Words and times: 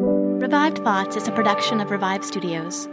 Revived 0.00 0.78
Thoughts 0.84 1.16
is 1.16 1.26
a 1.26 1.32
production 1.32 1.80
of 1.80 1.90
Revive 1.90 2.24
Studios. 2.24 2.86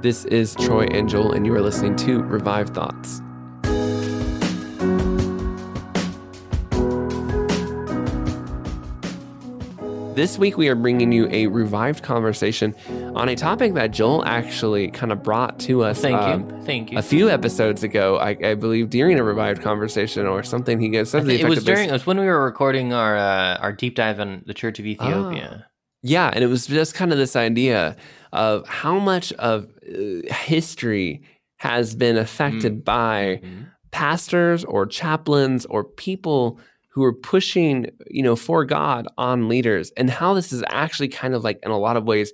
This 0.00 0.24
is 0.26 0.54
Troy 0.54 0.86
Angel, 0.92 1.32
and 1.32 1.44
you 1.44 1.52
are 1.54 1.60
listening 1.60 1.96
to 1.96 2.22
Revive 2.22 2.68
Thoughts. 2.68 3.20
This 10.16 10.38
week, 10.38 10.56
we 10.56 10.70
are 10.70 10.74
bringing 10.74 11.12
you 11.12 11.28
a 11.30 11.46
revived 11.46 12.02
conversation 12.02 12.74
on 13.14 13.28
a 13.28 13.36
topic 13.36 13.74
that 13.74 13.90
Joel 13.90 14.24
actually 14.24 14.88
kind 14.88 15.12
of 15.12 15.22
brought 15.22 15.60
to 15.60 15.84
us. 15.84 16.00
Thank 16.00 16.16
um, 16.16 16.48
you. 16.48 16.62
Thank 16.62 16.90
you. 16.90 16.96
A 16.96 17.02
few 17.02 17.28
episodes 17.28 17.82
ago, 17.82 18.16
I, 18.16 18.30
I 18.42 18.54
believe 18.54 18.88
during 18.88 19.18
a 19.18 19.22
revived 19.22 19.60
conversation 19.60 20.24
or 20.24 20.42
something, 20.42 20.80
he 20.80 20.88
gets 20.88 21.10
something. 21.10 21.38
it 21.38 21.46
was 21.46 21.62
during 21.62 21.90
it 21.90 21.92
was 21.92 22.06
when 22.06 22.18
we 22.18 22.24
were 22.24 22.42
recording 22.42 22.94
our 22.94 23.14
uh, 23.14 23.58
our 23.58 23.72
deep 23.72 23.94
dive 23.94 24.18
on 24.18 24.42
the 24.46 24.54
Church 24.54 24.78
of 24.78 24.86
Ethiopia. 24.86 25.66
Yeah, 26.02 26.30
and 26.32 26.42
it 26.42 26.46
was 26.46 26.66
just 26.66 26.94
kind 26.94 27.12
of 27.12 27.18
this 27.18 27.36
idea 27.36 27.94
of 28.32 28.66
how 28.66 28.98
much 28.98 29.34
of 29.34 29.68
uh, 29.86 30.32
history 30.32 31.24
has 31.58 31.94
been 31.94 32.16
affected 32.16 32.86
by 32.86 33.40
Mhm. 33.42 33.66
pastors 33.90 34.64
or 34.64 34.86
chaplains 34.86 35.66
or 35.66 35.84
people 35.84 36.58
who 36.96 37.04
are 37.04 37.12
pushing, 37.12 37.90
you 38.10 38.22
know, 38.22 38.34
for 38.34 38.64
God 38.64 39.06
on 39.18 39.48
leaders 39.48 39.92
and 39.98 40.08
how 40.08 40.32
this 40.32 40.50
is 40.50 40.64
actually 40.70 41.08
kind 41.08 41.34
of 41.34 41.44
like 41.44 41.60
in 41.62 41.70
a 41.70 41.78
lot 41.78 41.98
of 41.98 42.04
ways 42.04 42.32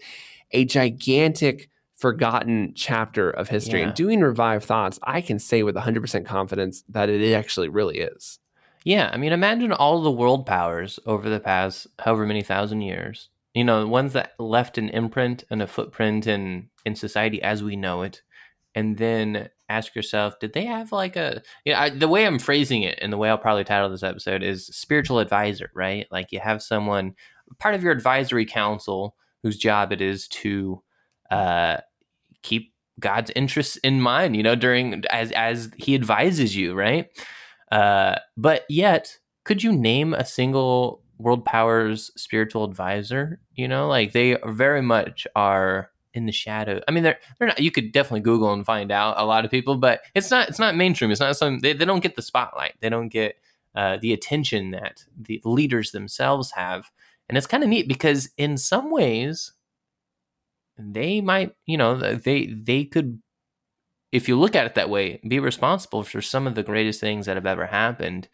a 0.53 0.65
gigantic 0.65 1.69
forgotten 1.97 2.73
chapter 2.77 3.29
of 3.29 3.49
history. 3.49 3.81
Yeah. 3.81 3.87
And 3.87 3.95
doing 3.97 4.21
revived 4.21 4.65
thoughts, 4.65 5.01
I 5.03 5.21
can 5.21 5.41
say 5.41 5.65
with 5.65 5.75
100% 5.75 6.25
confidence 6.25 6.85
that 6.91 7.09
it 7.09 7.35
actually 7.35 7.71
really 7.71 7.99
is. 7.99 8.39
Yeah, 8.85 9.11
I 9.13 9.17
mean, 9.17 9.33
imagine 9.33 9.73
all 9.73 10.01
the 10.01 10.13
world 10.13 10.47
powers 10.47 11.01
over 11.07 11.29
the 11.29 11.41
past 11.41 11.89
however 11.99 12.25
many 12.25 12.45
thousand 12.45 12.83
years. 12.83 13.31
You 13.55 13.65
know, 13.65 13.81
the 13.81 13.89
ones 13.89 14.13
that 14.13 14.35
left 14.39 14.79
an 14.79 14.91
imprint 14.91 15.43
and 15.51 15.61
a 15.61 15.67
footprint 15.67 16.29
in 16.29 16.69
in 16.85 16.95
society 16.95 17.43
as 17.43 17.65
we 17.65 17.75
know 17.75 18.03
it, 18.03 18.23
and 18.75 18.97
then 18.97 19.49
ask 19.69 19.95
yourself, 19.95 20.39
did 20.39 20.53
they 20.53 20.65
have 20.67 20.93
like 20.93 21.17
a? 21.17 21.43
You 21.65 21.73
know, 21.73 21.79
I, 21.79 21.91
the 21.91 22.09
way 22.09 22.27
I'm 22.27 22.39
phrasing 22.39 22.83
it, 22.83 22.99
and 23.03 23.13
the 23.13 23.17
way 23.17 23.29
I'll 23.29 23.39
probably 23.39 23.65
title 23.65 23.89
this 23.91 24.03
episode 24.03 24.43
is 24.43 24.67
spiritual 24.67 25.19
advisor, 25.19 25.71
right? 25.75 26.07
Like 26.11 26.33
you 26.33 26.41
have 26.41 26.63
someone 26.63 27.15
part 27.59 27.75
of 27.75 27.83
your 27.83 27.93
advisory 27.93 28.47
council 28.47 29.17
whose 29.43 29.59
job 29.59 29.93
it 29.93 30.01
is 30.01 30.29
to 30.29 30.83
uh, 31.31 31.79
keep 32.43 32.73
God's 33.01 33.31
interests 33.35 33.77
in 33.79 34.01
mind. 34.01 34.37
You 34.37 34.43
know, 34.43 34.55
during 34.55 35.05
as 35.11 35.33
as 35.33 35.71
He 35.77 35.95
advises 35.95 36.57
you, 36.57 36.75
right? 36.75 37.09
Uh, 37.71 38.17
but 38.37 38.65
yet, 38.69 39.19
could 39.45 39.63
you 39.63 39.73
name 39.73 40.15
a 40.15 40.25
single 40.25 41.03
world 41.19 41.45
powers 41.45 42.11
spiritual 42.17 42.65
advisor? 42.65 43.41
You 43.55 43.69
know, 43.69 43.89
like 43.89 44.13
they 44.13 44.37
very 44.47 44.83
much 44.83 45.27
are 45.35 45.91
in 46.15 46.27
the 46.27 46.33
shadow. 46.33 46.81
I 46.87 46.91
mean, 46.91 47.03
they're 47.03 47.19
they're 47.39 47.49
not. 47.49 47.61
You 47.61 47.71
could 47.71 47.93
definitely 47.93 48.21
Google 48.21 48.53
and 48.53 48.65
find 48.65 48.91
out 48.91 49.15
a 49.19 49.25
lot 49.25 49.45
of 49.45 49.51
people, 49.51 49.77
but 49.77 50.03
it's 50.15 50.31
not 50.31 50.49
it's 50.49 50.59
not 50.59 50.77
mainstream. 50.77 51.11
It's 51.11 51.21
not 51.21 51.37
some 51.37 51.61
they, 51.61 51.73
they 51.73 51.85
don't 51.85 52.03
get 52.03 52.17
the 52.17 52.23
spotlight. 52.23 52.75
They 52.81 52.89
don't 52.89 53.09
get 53.09 53.37
uh, 53.75 53.99
the 54.01 54.13
attention 54.13 54.73
that 54.73 55.05
the 55.19 55.41
leaders 55.45 55.93
themselves 55.93 56.53
have, 56.53 56.91
and 57.29 57.39
it's 57.39 57.47
kind 57.47 57.63
of 57.63 57.69
neat 57.69 57.89
because 57.89 58.31
in 58.37 58.57
some 58.57 58.91
ways 58.91 59.53
they 60.79 61.21
might 61.21 61.55
you 61.67 61.77
know 61.77 61.97
they 61.97 62.47
they 62.47 62.85
could 62.85 63.21
if 64.13 64.29
you 64.29 64.39
look 64.39 64.55
at 64.55 64.67
it 64.67 64.75
that 64.75 64.91
way, 64.91 65.21
be 65.27 65.41
responsible 65.41 66.03
for 66.03 66.21
some 66.21 66.47
of 66.47 66.55
the 66.55 66.63
greatest 66.63 67.01
things 67.01 67.25
that 67.27 67.37
have 67.37 67.47
ever 67.47 67.67
happened. 67.67 68.29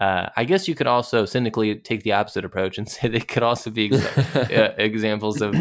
Uh, 0.00 0.28
I 0.36 0.44
guess 0.44 0.68
you 0.68 0.76
could 0.76 0.86
also 0.86 1.24
cynically 1.24 1.74
take 1.76 2.04
the 2.04 2.12
opposite 2.12 2.44
approach 2.44 2.78
and 2.78 2.88
say 2.90 3.08
they 3.08 3.20
could 3.20 3.42
also 3.42 3.70
be 3.70 3.92
ex- 3.92 4.36
uh, 4.36 4.74
examples 4.78 5.42
of 5.42 5.54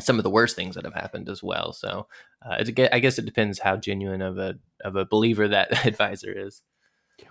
some 0.00 0.18
of 0.18 0.24
the 0.24 0.30
worst 0.30 0.56
things 0.56 0.74
that 0.74 0.84
have 0.84 0.94
happened 0.94 1.28
as 1.28 1.42
well. 1.42 1.72
So 1.72 2.06
uh, 2.44 2.64
I 2.92 2.98
guess 2.98 3.18
it 3.18 3.24
depends 3.24 3.60
how 3.60 3.76
genuine 3.76 4.22
of 4.22 4.38
a 4.38 4.54
of 4.82 4.96
a 4.96 5.04
believer 5.04 5.48
that 5.48 5.86
advisor 5.86 6.32
is. 6.32 6.62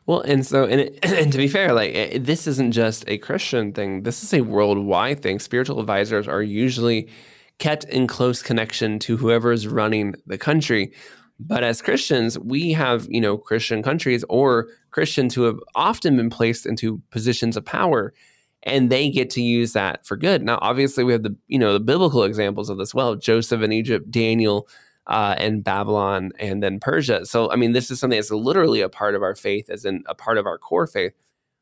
Well, 0.06 0.22
and 0.22 0.46
so, 0.46 0.64
and, 0.64 0.80
it, 0.80 1.00
and 1.04 1.32
to 1.32 1.38
be 1.38 1.48
fair, 1.48 1.74
like 1.74 1.94
eh, 1.94 2.18
this 2.22 2.48
isn't 2.48 2.72
just 2.72 3.04
a 3.08 3.18
Christian 3.18 3.74
thing. 3.74 4.04
This 4.04 4.24
is 4.24 4.34
a 4.34 4.42
worldwide 4.42 5.22
thing. 5.22 5.40
Spiritual 5.40 5.80
advisors 5.80 6.28
are 6.28 6.42
usually 6.42 7.10
kept 7.60 7.84
in 7.86 8.08
close 8.08 8.42
connection 8.42 9.00
to 9.00 9.18
whoever 9.18 9.52
is 9.52 9.68
running 9.68 10.16
the 10.26 10.38
country. 10.38 10.94
But 11.40 11.64
as 11.64 11.82
Christians, 11.82 12.40
we 12.40 12.72
have, 12.74 13.08
you 13.10 13.20
know, 13.20 13.38
Christian 13.38 13.84
countries 13.84 14.24
or 14.30 14.68
Christians 14.92 15.36
who 15.36 15.44
have 15.44 15.60
often 15.76 16.16
been 16.16 16.30
placed 16.30 16.66
into 16.66 17.02
positions 17.12 17.58
of 17.58 17.66
power 17.66 18.14
and 18.64 18.90
they 18.90 19.10
get 19.10 19.30
to 19.32 19.42
use 19.42 19.74
that 19.74 20.06
for 20.06 20.18
good. 20.18 20.42
Now, 20.42 20.58
obviously, 20.62 21.04
we 21.04 21.12
have 21.12 21.24
the, 21.24 21.36
you 21.48 21.60
know, 21.60 21.74
the 21.74 21.80
biblical 21.80 22.24
examples 22.24 22.70
of 22.70 22.78
this 22.78 22.94
well 22.94 23.16
Joseph 23.16 23.62
in 23.62 23.72
Egypt, 23.72 24.10
Daniel 24.10 24.68
uh, 25.08 25.36
and 25.38 25.64
Babylon, 25.64 26.32
and 26.40 26.64
then 26.64 26.80
Persia. 26.80 27.26
So, 27.26 27.52
I 27.52 27.58
mean, 27.58 27.74
this 27.74 27.92
is 27.92 28.00
something 28.00 28.18
that's 28.18 28.32
literally 28.32 28.82
a 28.82 28.90
part 28.90 29.16
of 29.16 29.22
our 29.22 29.36
faith, 29.36 29.70
as 29.70 29.86
in 29.86 30.04
a 30.08 30.16
part 30.16 30.38
of 30.38 30.46
our 30.46 30.58
core 30.58 30.88
faith. 30.88 31.14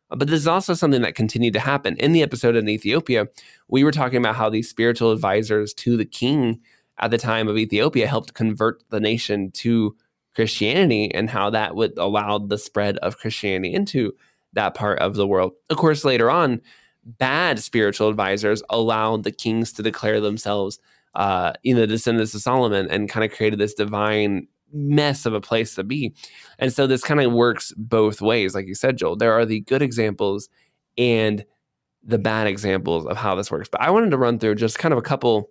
But 0.10 0.28
this 0.28 0.42
is 0.42 0.48
also 0.48 0.74
something 0.74 1.02
that 1.02 1.16
continued 1.16 1.54
to 1.54 1.60
happen. 1.60 1.96
In 1.98 2.12
the 2.12 2.22
episode 2.22 2.56
in 2.56 2.68
Ethiopia, 2.68 3.28
we 3.70 3.84
were 3.84 3.94
talking 3.94 4.18
about 4.18 4.36
how 4.36 4.50
these 4.50 4.70
spiritual 4.70 5.12
advisors 5.12 5.74
to 5.76 5.96
the 5.96 6.06
king 6.06 6.60
at 7.00 7.12
the 7.12 7.18
time 7.18 7.48
of 7.48 7.58
Ethiopia 7.58 8.08
helped 8.08 8.34
convert 8.34 8.84
the 8.90 9.00
nation 9.00 9.52
to 9.52 9.96
Christianity 10.36 11.12
and 11.14 11.30
how 11.30 11.50
that 11.50 11.76
would 11.76 11.98
allow 11.98 12.38
the 12.38 12.58
spread 12.58 12.98
of 12.98 13.18
Christianity 13.18 13.74
into 13.74 14.14
that 14.54 14.76
part 14.76 15.00
of 15.00 15.16
the 15.16 15.26
world. 15.26 15.54
Of 15.70 15.78
course, 15.78 16.04
later 16.04 16.30
on, 16.30 16.62
bad 17.04 17.60
spiritual 17.60 18.10
advisors 18.10 18.62
allowed 18.70 19.24
the 19.24 19.32
kings 19.32 19.72
to 19.74 19.84
declare 19.84 20.20
themselves, 20.20 20.80
uh, 21.16 21.54
you 21.64 21.76
know, 21.76 21.86
descendants 21.86 22.34
of 22.34 22.42
Solomon 22.42 22.88
and 22.90 23.10
kind 23.10 23.24
of 23.24 23.36
created 23.36 23.60
this 23.60 23.74
divine 23.74 24.48
mess 24.74 25.26
of 25.26 25.34
a 25.34 25.42
place 25.42 25.76
to 25.76 25.84
be. 25.84 26.14
And 26.60 26.72
so 26.72 26.88
this 26.88 27.04
kind 27.04 27.20
of 27.20 27.32
works 27.32 27.74
both 27.76 28.22
ways. 28.22 28.56
Like 28.56 28.68
you 28.68 28.76
said, 28.76 28.98
Joel, 28.98 29.16
there 29.16 29.34
are 29.34 29.46
the 29.46 29.62
good 29.62 29.82
examples 29.82 30.50
and 30.98 31.46
the 32.04 32.18
bad 32.18 32.48
examples 32.48 33.06
of 33.06 33.18
how 33.18 33.36
this 33.36 33.52
works. 33.52 33.70
But 33.70 33.82
I 33.82 33.92
wanted 33.92 34.12
to 34.12 34.18
run 34.18 34.40
through 34.40 34.56
just 34.56 34.80
kind 34.80 34.92
of 34.92 34.98
a 34.98 35.04
couple 35.04 35.50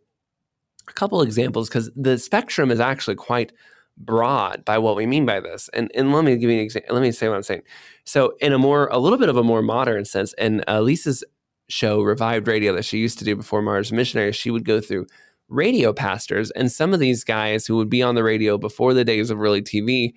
a 0.89 0.93
couple 0.93 1.22
examples 1.22 1.69
because 1.69 1.91
the 1.94 2.19
spectrum 2.19 2.71
is 2.71 2.81
actually 2.81 3.15
quite 3.15 3.53
broad 3.97 4.65
by 4.65 4.78
what 4.78 4.97
we 4.97 5.06
mean 5.06 5.27
by 5.27 5.41
this. 5.41 5.69
And 5.72 5.91
and 5.94 6.12
let 6.12 6.25
me 6.25 6.37
give 6.37 6.50
you 6.50 6.56
an 6.56 6.62
example. 6.62 6.94
Let 6.94 7.03
me 7.03 7.12
say 7.12 7.28
what 7.28 7.37
I'm 7.37 7.43
saying. 7.43 7.62
So 8.05 8.34
in 8.41 8.53
a 8.53 8.59
more 8.59 8.89
a 8.89 8.99
little 8.99 9.19
bit 9.19 9.28
of 9.28 9.37
a 9.37 9.44
more 9.44 9.62
modern 9.62 10.05
sense, 10.05 10.33
and 10.34 10.65
uh, 10.66 10.81
Lisa's 10.81 11.22
show 11.70 12.03
Revived 12.03 12.48
Radio 12.48 12.75
that 12.75 12.84
she 12.84 12.98
used 12.98 13.19
to 13.19 13.25
do 13.25 13.36
before 13.36 13.62
Mars 13.62 13.92
Missionary, 13.92 14.32
she 14.32 14.50
would 14.50 14.64
go 14.64 14.81
through 14.81 15.06
radio 15.48 15.92
pastors, 15.92 16.50
and 16.53 16.70
some 16.70 16.94
of 16.94 17.00
these 17.00 17.25
guys 17.25 17.66
who 17.66 17.76
would 17.76 17.91
be 17.91 18.03
on 18.03 18.14
the 18.14 18.22
radio 18.22 18.58
before 18.58 18.94
the 18.94 19.04
days 19.04 19.31
of 19.31 19.38
really 19.38 19.62
TV 19.62 20.12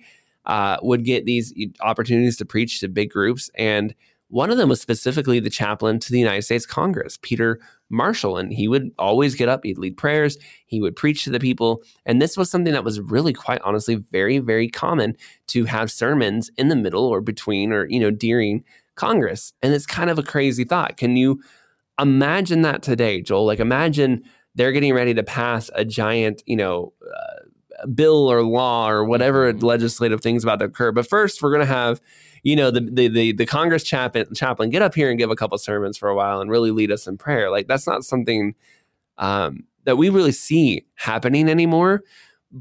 uh, 0.46 0.76
would 0.82 1.04
get 1.04 1.24
these 1.24 1.52
opportunities 1.80 2.36
to 2.36 2.44
preach 2.44 2.80
to 2.80 2.88
big 2.88 3.10
groups 3.10 3.50
and 3.54 3.94
one 4.34 4.50
of 4.50 4.56
them 4.56 4.68
was 4.68 4.80
specifically 4.80 5.38
the 5.38 5.48
chaplain 5.48 6.00
to 6.00 6.10
the 6.10 6.18
United 6.18 6.42
States 6.42 6.66
Congress, 6.66 7.18
Peter 7.22 7.60
Marshall. 7.88 8.36
And 8.36 8.52
he 8.52 8.66
would 8.66 8.90
always 8.98 9.36
get 9.36 9.48
up, 9.48 9.62
he'd 9.62 9.78
lead 9.78 9.96
prayers, 9.96 10.38
he 10.66 10.80
would 10.80 10.96
preach 10.96 11.22
to 11.22 11.30
the 11.30 11.38
people. 11.38 11.84
And 12.04 12.20
this 12.20 12.36
was 12.36 12.50
something 12.50 12.72
that 12.72 12.82
was 12.82 13.00
really, 13.00 13.32
quite 13.32 13.60
honestly, 13.62 13.94
very, 13.94 14.38
very 14.38 14.68
common 14.68 15.16
to 15.48 15.66
have 15.66 15.88
sermons 15.88 16.50
in 16.56 16.68
the 16.68 16.74
middle 16.74 17.04
or 17.04 17.20
between 17.20 17.72
or, 17.72 17.86
you 17.88 18.00
know, 18.00 18.10
during 18.10 18.64
Congress. 18.96 19.52
And 19.62 19.74
it's 19.74 19.86
kind 19.86 20.10
of 20.10 20.18
a 20.18 20.22
crazy 20.22 20.64
thought. 20.64 20.96
Can 20.96 21.16
you 21.16 21.42
imagine 22.00 22.62
that 22.62 22.82
today, 22.82 23.20
Joel? 23.20 23.46
Like, 23.46 23.60
imagine 23.60 24.22
they're 24.54 24.72
getting 24.72 24.94
ready 24.94 25.14
to 25.14 25.22
pass 25.22 25.70
a 25.74 25.84
giant, 25.84 26.42
you 26.46 26.56
know, 26.56 26.92
uh, 27.04 27.86
bill 27.94 28.30
or 28.30 28.42
law 28.42 28.88
or 28.88 29.04
whatever 29.04 29.52
legislative 29.52 30.20
things 30.20 30.44
about 30.44 30.60
to 30.60 30.66
occur. 30.66 30.92
But 30.92 31.08
first, 31.08 31.42
we're 31.42 31.50
going 31.50 31.66
to 31.66 31.72
have 31.72 32.00
you 32.44 32.54
know, 32.54 32.70
the 32.70 32.80
the 32.80 33.08
the, 33.08 33.32
the 33.32 33.46
Congress 33.46 33.82
chaplain, 33.82 34.26
chaplain 34.34 34.70
get 34.70 34.82
up 34.82 34.94
here 34.94 35.10
and 35.10 35.18
give 35.18 35.30
a 35.30 35.36
couple 35.36 35.58
sermons 35.58 35.98
for 35.98 36.10
a 36.10 36.14
while 36.14 36.40
and 36.40 36.50
really 36.50 36.70
lead 36.70 36.92
us 36.92 37.06
in 37.06 37.16
prayer. 37.16 37.50
Like 37.50 37.66
that's 37.66 37.86
not 37.86 38.04
something 38.04 38.54
um, 39.18 39.64
that 39.84 39.96
we 39.96 40.10
really 40.10 40.32
see 40.32 40.84
happening 40.94 41.48
anymore. 41.48 42.02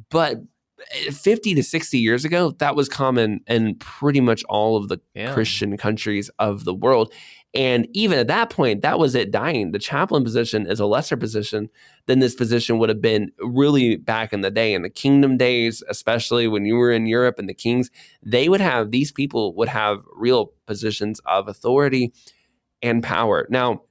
But 0.09 0.38
Eh, 0.91 1.12
50 1.12 1.56
to 1.56 1.63
60 1.63 1.97
years 1.97 2.25
ago, 2.25 2.51
that 2.59 2.75
was 2.75 2.89
common 2.89 3.41
in 3.47 3.75
pretty 3.75 4.21
much 4.21 4.44
all 4.45 4.75
of 4.77 4.89
the 4.89 5.00
Yeah. 5.15 5.33
Christian 5.33 5.77
countries 5.77 6.30
of 6.39 6.65
the 6.65 6.74
world. 6.74 7.13
And 7.56 7.88
even 7.94 8.18
at 8.18 8.27
that 8.27 8.50
point, 8.50 8.81
that 8.81 8.97
was 8.97 9.13
it 9.13 9.30
dying. 9.30 9.71
The 9.74 9.80
chaplain 9.80 10.24
position 10.24 10.65
is 10.65 10.80
a 10.80 10.88
lesser 10.88 11.15
position 11.15 11.69
than 12.07 12.18
this 12.18 12.33
position 12.33 12.80
would 12.80 12.89
have 12.89 13.01
been 13.01 13.31
really 13.39 13.95
back 13.95 14.33
in 14.33 14.41
the 14.41 14.50
day. 14.50 14.74
In 14.74 14.81
the 14.81 14.89
kingdom 14.89 15.38
days, 15.38 15.83
especially 15.88 16.47
when 16.47 16.65
you 16.65 16.75
were 16.75 16.91
in 16.91 17.06
Europe 17.06 17.38
and 17.38 17.47
the 17.47 17.53
kings, 17.53 17.91
they 18.24 18.50
would 18.50 18.62
have, 18.62 18.89
these 18.89 19.12
people 19.12 19.53
would 19.56 19.69
have 19.69 20.00
real 20.15 20.51
positions 20.65 21.21
of 21.27 21.47
authority 21.47 22.12
and 22.81 23.03
power. 23.03 23.45
Now, 23.51 23.83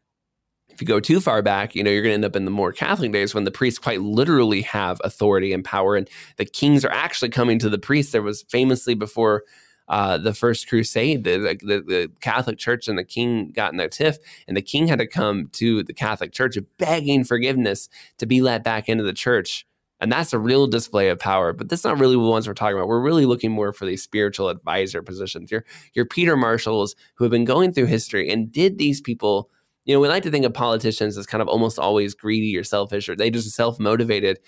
you 0.82 0.87
go 0.87 1.00
too 1.00 1.20
far 1.20 1.43
back, 1.43 1.75
you 1.75 1.82
know, 1.82 1.90
you're 1.90 2.02
going 2.02 2.11
to 2.11 2.14
end 2.14 2.25
up 2.25 2.37
in 2.37 2.44
the 2.44 2.50
more 2.50 2.73
Catholic 2.73 3.12
days 3.12 3.34
when 3.34 3.44
the 3.44 3.50
priests 3.50 3.79
quite 3.79 4.00
literally 4.02 4.62
have 4.62 5.00
authority 5.05 5.52
and 5.52 5.64
power, 5.64 5.96
and 5.96 6.08
the 6.37 6.44
kings 6.44 6.84
are 6.84 6.90
actually 6.93 7.31
coming 7.31 7.58
to 7.61 7.70
the 7.70 7.79
priests. 7.79 8.12
There 8.12 8.23
was 8.23 8.43
famously 8.43 8.94
before 8.94 9.44
uh, 9.88 10.19
the 10.19 10.34
first 10.34 10.69
crusade, 10.69 11.25
the, 11.25 11.38
the, 11.61 11.81
the 11.81 12.11
Catholic 12.20 12.58
Church 12.58 12.88
and 12.88 12.99
the 12.99 13.05
king 13.05 13.52
got 13.55 13.73
in 13.73 13.81
a 13.81 13.88
tiff, 13.88 14.19
and 14.49 14.56
the 14.56 14.62
king 14.62 14.88
had 14.88 14.99
to 14.99 15.06
come 15.06 15.49
to 15.52 15.82
the 15.84 15.94
Catholic 15.94 16.32
Church 16.32 16.56
begging 16.79 17.25
forgiveness 17.25 17.88
to 18.19 18.26
be 18.26 18.43
let 18.43 18.64
back 18.64 18.88
into 18.88 19.05
the 19.05 19.12
church. 19.12 19.67
And 20.00 20.11
that's 20.11 20.32
a 20.32 20.38
real 20.38 20.67
display 20.67 21.11
of 21.11 21.20
power. 21.20 21.52
But 21.52 21.69
that's 21.69 21.84
not 21.84 22.00
really 22.00 22.17
the 22.17 22.20
ones 22.20 22.49
we're 22.49 22.55
talking 22.55 22.76
about. 22.76 22.88
We're 22.88 23.00
really 23.00 23.25
looking 23.25 23.52
more 23.52 23.73
for 23.73 23.87
these 23.87 24.02
spiritual 24.02 24.49
advisor 24.49 25.00
positions. 25.00 25.52
Your 25.52 25.64
your 25.94 26.05
Peter 26.05 26.37
Marshalls 26.37 26.96
who 27.14 27.25
have 27.25 27.31
been 27.31 27.44
going 27.44 27.73
through 27.73 27.87
history 27.87 28.29
and 28.29 28.50
did 28.50 28.79
these 28.79 29.00
people 29.00 29.49
you 29.84 29.94
know, 29.94 30.00
we 30.00 30.08
like 30.08 30.23
to 30.25 30.31
think 30.31 30.44
of 30.44 30.55
politicians 30.55 31.19
as 31.19 31.26
kind 31.26 31.43
of 31.43 31.49
almost 31.49 31.79
always 31.79 32.14
greedy 32.14 32.56
or 32.56 32.64
selfish, 32.64 33.08
or 33.08 33.17
they 33.17 33.31
just 33.31 33.50
self 33.50 33.81
motivated. 33.81 34.38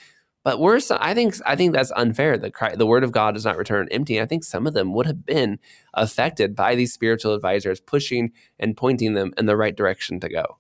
But 0.45 0.61
we're, 0.61 0.79
I 0.91 1.15
think, 1.15 1.37
I 1.47 1.57
think 1.57 1.73
that's 1.73 1.91
unfair. 1.97 2.37
The 2.37 2.53
the 2.77 2.87
word 2.87 3.03
of 3.03 3.13
God 3.13 3.35
does 3.35 3.47
not 3.47 3.57
return 3.57 3.89
empty. 3.91 4.21
I 4.21 4.27
think 4.27 4.45
some 4.45 4.67
of 4.67 4.75
them 4.75 4.93
would 4.93 5.07
have 5.07 5.25
been 5.25 5.59
affected 5.95 6.55
by 6.55 6.75
these 6.75 6.93
spiritual 6.93 7.35
advisors 7.35 7.81
pushing 7.81 8.33
and 8.59 8.77
pointing 8.77 9.15
them 9.15 9.33
in 9.39 9.47
the 9.47 9.57
right 9.57 9.75
direction 9.75 10.21
to 10.21 10.29
go. 10.29 10.59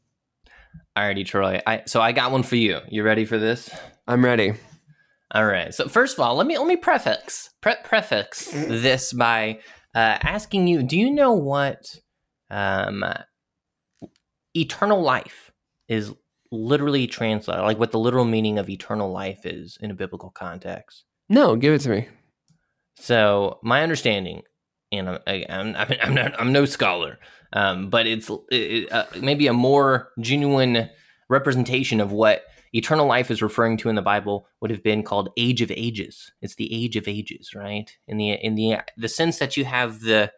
Alrighty, 0.97 1.27
Troy. 1.27 1.61
I, 1.67 1.83
so 1.87 2.01
I 2.01 2.13
got 2.13 2.33
one 2.33 2.45
for 2.45 2.57
you. 2.57 2.81
You 2.89 3.03
ready 3.03 3.25
for 3.25 3.37
this? 3.37 3.69
I'm 4.07 4.25
ready. 4.25 4.55
All 5.33 5.45
right. 5.45 5.75
So 5.75 5.89
first 5.89 6.17
of 6.17 6.21
all, 6.21 6.37
let 6.37 6.47
me 6.47 6.57
let 6.57 6.67
me 6.67 6.77
prefix 6.77 7.51
pre- 7.61 7.75
prefix 7.85 8.51
this 8.51 9.13
by 9.13 9.59
uh, 9.95 10.19
asking 10.23 10.69
you: 10.69 10.83
Do 10.83 10.97
you 10.97 11.11
know 11.11 11.33
what 11.33 11.85
um, 12.51 13.05
eternal 14.55 15.01
life 15.03 15.53
is 15.89 16.13
literally 16.51 17.07
translated, 17.07 17.63
like 17.65 17.79
what 17.79 17.93
the 17.93 17.99
literal 17.99 18.25
meaning 18.25 18.59
of 18.59 18.69
eternal 18.69 19.11
life 19.11 19.45
is 19.45 19.79
in 19.81 19.91
a 19.91 19.95
biblical 19.95 20.31
context? 20.31 21.05
No, 21.29 21.57
give 21.57 21.75
it 21.75 21.81
to 21.81 21.89
me. 21.91 22.09
So 22.97 23.59
my 23.63 23.83
understanding, 23.83 24.43
and 24.93 25.09
I'm 25.09 25.19
I'm, 25.27 25.77
I'm, 26.03 26.15
not, 26.15 26.41
I'm 26.41 26.53
no 26.53 26.65
scholar, 26.65 27.19
um, 27.53 27.91
but 27.91 28.07
it's 28.07 28.31
it, 28.51 28.91
uh, 28.93 29.07
maybe 29.21 29.47
a 29.47 29.53
more 29.53 30.11
genuine 30.21 30.91
representation 31.29 32.01
of 32.01 32.13
what 32.13 32.43
eternal 32.73 33.07
life 33.07 33.31
is 33.31 33.43
referring 33.43 33.77
to 33.79 33.89
in 33.89 33.95
the 33.95 34.03
Bible 34.03 34.47
would 34.61 34.71
have 34.71 34.83
been 34.83 35.03
called 35.03 35.31
age 35.37 35.63
of 35.63 35.71
ages. 35.71 36.33
It's 36.43 36.57
the 36.57 36.73
age 36.73 36.97
of 36.97 37.09
ages, 37.09 37.55
right? 37.55 37.91
In 38.07 38.19
the 38.19 38.33
in 38.33 38.55
the 38.55 38.79
the 38.97 39.09
sense 39.09 39.39
that 39.39 39.57
you 39.57 39.65
have 39.65 40.01
the 40.01 40.33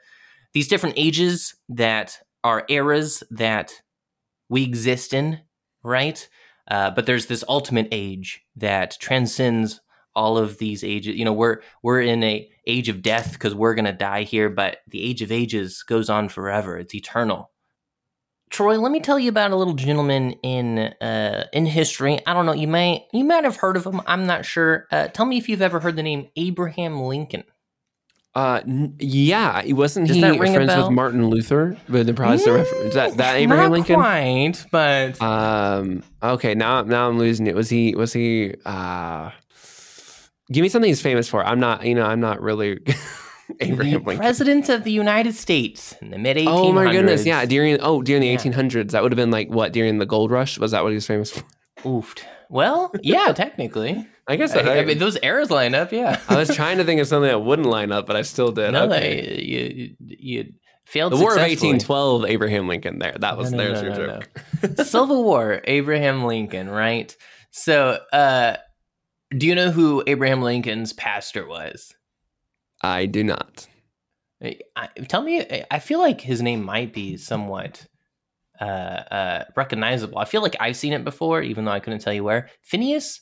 these 0.52 0.69
different 0.69 0.94
ages 0.96 1.54
that 1.69 2.19
are 2.44 2.64
eras 2.69 3.22
that 3.30 3.72
we 4.48 4.62
exist 4.62 5.12
in, 5.12 5.40
right? 5.82 6.28
Uh, 6.69 6.90
but 6.90 7.06
there's 7.06 7.26
this 7.26 7.44
ultimate 7.48 7.88
age 7.93 8.43
that 8.56 8.96
transcends 9.00 9.81
all 10.14 10.38
of 10.38 10.58
these 10.58 10.82
ages. 10.82 11.16
You 11.16 11.25
know, 11.25 11.32
we're 11.32 11.60
we're 11.82 12.00
in 12.00 12.25
a 12.25 12.48
age 12.66 12.88
of 12.88 13.02
death 13.02 13.32
because 13.32 13.54
we're 13.54 13.75
gonna 13.75 13.93
die 13.93 14.22
here, 14.22 14.48
but 14.48 14.78
the 14.88 15.02
age 15.02 15.22
of 15.22 15.31
ages 15.31 15.82
goes 15.82 16.10
on 16.10 16.28
forever. 16.28 16.78
It's 16.78 16.94
eternal. 16.94 17.50
Troy, 18.48 18.78
let 18.78 18.93
me 18.93 19.00
tell 19.00 19.19
you 19.19 19.28
about 19.28 19.50
a 19.50 19.56
little 19.56 19.75
gentleman 19.75 20.32
in 20.43 20.78
uh, 20.78 21.46
in 21.52 21.66
history. 21.66 22.25
I 22.26 22.32
don't 22.32 22.46
know. 22.46 22.54
You 22.54 22.69
may 22.69 23.06
you 23.12 23.25
might 23.25 23.44
have 23.44 23.56
heard 23.56 23.76
of 23.76 23.84
him. 23.84 24.00
I'm 24.06 24.26
not 24.26 24.44
sure. 24.44 24.87
Uh, 24.90 25.08
tell 25.08 25.26
me 25.26 25.37
if 25.37 25.48
you've 25.48 25.62
ever 25.62 25.81
heard 25.81 25.96
the 25.96 26.02
name 26.02 26.28
Abraham 26.37 27.00
Lincoln. 27.00 27.44
Uh, 28.36 28.60
n- 28.66 28.94
yeah, 28.98 29.62
it 29.64 29.72
wasn't 29.72 30.08
Does 30.08 30.16
he 30.18 30.36
friends 30.36 30.76
with 30.76 30.90
Martin 30.90 31.28
Luther, 31.28 31.74
but 31.88 32.04
the 32.04 32.12
Protestant? 32.12 32.66
Is 32.84 32.92
that 32.92 33.16
that 33.16 33.36
Abraham 33.36 33.70
not 33.70 33.72
Lincoln? 33.72 33.94
Quite, 33.94 34.66
but 34.70 35.22
um, 35.22 36.02
okay. 36.22 36.54
Now, 36.54 36.82
now 36.82 37.08
I'm 37.08 37.16
losing 37.16 37.46
it. 37.46 37.54
Was 37.54 37.70
he? 37.70 37.94
Was 37.94 38.12
he? 38.12 38.54
Uh, 38.66 39.30
give 40.52 40.60
me 40.60 40.68
something 40.68 40.86
he's 40.86 41.00
famous 41.00 41.30
for. 41.30 41.42
I'm 41.46 41.58
not. 41.58 41.86
You 41.86 41.94
know, 41.94 42.04
I'm 42.04 42.20
not 42.20 42.42
really. 42.42 42.78
Abraham 43.60 44.04
Lincoln. 44.04 44.18
President 44.18 44.68
of 44.68 44.84
the 44.84 44.92
United 44.92 45.34
States 45.34 45.94
in 46.02 46.10
the 46.10 46.18
mid 46.18 46.36
1800s. 46.36 46.46
Oh 46.48 46.72
my 46.72 46.92
goodness! 46.92 47.24
Yeah, 47.24 47.46
during 47.46 47.78
oh 47.80 48.02
during 48.02 48.20
the 48.20 48.28
yeah. 48.28 48.36
1800s, 48.36 48.90
that 48.90 49.02
would 49.02 49.12
have 49.12 49.16
been 49.16 49.30
like 49.30 49.48
what 49.48 49.72
during 49.72 49.96
the 49.96 50.04
gold 50.04 50.30
rush? 50.30 50.58
Was 50.58 50.72
that 50.72 50.82
what 50.82 50.90
he 50.90 50.96
was 50.96 51.06
famous 51.06 51.30
for? 51.30 51.42
Oofed. 51.84 52.20
Well, 52.50 52.92
yeah, 53.00 53.32
technically. 53.34 54.06
I 54.28 54.37
guess 54.37 54.55
I, 54.55 54.78
I, 54.81 54.84
mean 54.84 54.99
those 54.99 55.17
errors 55.23 55.50
line 55.50 55.75
up. 55.75 55.93
Yeah, 55.93 56.20
I 56.28 56.37
was 56.37 56.55
trying 56.55 56.78
to 56.78 56.84
think 56.84 57.00
of 57.00 57.06
something 57.06 57.28
that 57.28 57.43
wouldn't 57.43 57.69
line 57.69 57.93
up, 57.93 58.06
but 58.06 58.17
I 58.17 58.23
still 58.23 58.50
did. 58.50 58.73
No, 58.73 58.84
okay. 58.84 59.40
you 59.40 59.96
you 60.00 60.52
failed. 60.84 61.12
The 61.12 61.17
War 61.17 61.37
of 61.37 61.43
eighteen 61.43 61.78
twelve, 61.78 62.25
Abraham 62.25 62.67
Lincoln. 62.67 62.99
There, 62.99 63.14
that 63.20 63.37
was 63.38 63.52
no, 63.52 63.58
no, 63.58 63.64
there's 63.64 63.99
no, 63.99 64.05
your 64.05 64.20
joke. 64.20 64.87
Civil 64.87 65.23
War, 65.23 65.61
Abraham 65.64 66.25
Lincoln. 66.25 66.69
Right. 66.69 67.17
So, 67.52 68.00
uh, 68.12 68.56
do 69.31 69.46
you 69.46 69.55
know 69.55 69.70
who 69.70 70.02
Abraham 70.08 70.43
Lincoln's 70.43 70.93
pastor 70.93 71.46
was? 71.46 71.94
I 72.82 73.06
do 73.06 73.22
not. 73.22 73.69
I, 74.43 74.88
tell 75.08 75.22
me. 75.22 75.64
I 75.70 75.79
feel 75.79 76.00
like 76.00 76.20
his 76.20 76.43
name 76.43 76.64
might 76.64 76.93
be 76.93 77.17
somewhat 77.17 77.87
uh, 78.61 78.64
uh, 78.64 79.44
recognizable. 79.56 80.19
I 80.19 80.25
feel 80.25 80.43
like 80.43 80.56
I've 80.61 80.76
seen 80.76 80.93
it 80.93 81.05
before, 81.05 81.43
even 81.43 81.64
though 81.64 81.72
I 81.72 81.81
couldn't 81.81 82.00
tell 82.00 82.12
you 82.12 82.25
where. 82.25 82.50
Phineas 82.62 83.20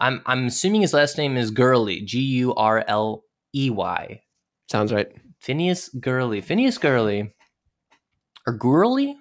I'm 0.00 0.22
I'm 0.26 0.46
assuming 0.46 0.82
his 0.82 0.92
last 0.92 1.18
name 1.18 1.36
is 1.36 1.50
Gurley, 1.50 2.00
G 2.00 2.20
U 2.20 2.54
R 2.54 2.84
L 2.86 3.24
E 3.54 3.70
Y. 3.70 4.20
Sounds 4.70 4.92
right. 4.92 5.08
Phineas 5.40 5.88
Gurley, 5.90 6.40
Phineas 6.40 6.78
Gurley, 6.78 7.34
or 8.46 8.54
Gurley, 8.54 9.16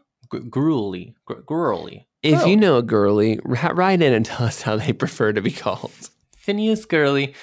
Gurley, 0.50 1.16
Gurley. 1.46 2.08
If 2.22 2.44
oh. 2.44 2.46
you 2.46 2.56
know 2.56 2.78
a 2.78 2.84
Gurley, 2.84 3.40
write 3.44 4.02
in 4.02 4.14
and 4.14 4.26
tell 4.26 4.46
us 4.46 4.62
how 4.62 4.78
they 4.78 4.94
prefer 4.94 5.34
to 5.34 5.42
be 5.42 5.52
called. 5.52 6.10
Phineas 6.38 6.86
Gurley, 6.86 7.34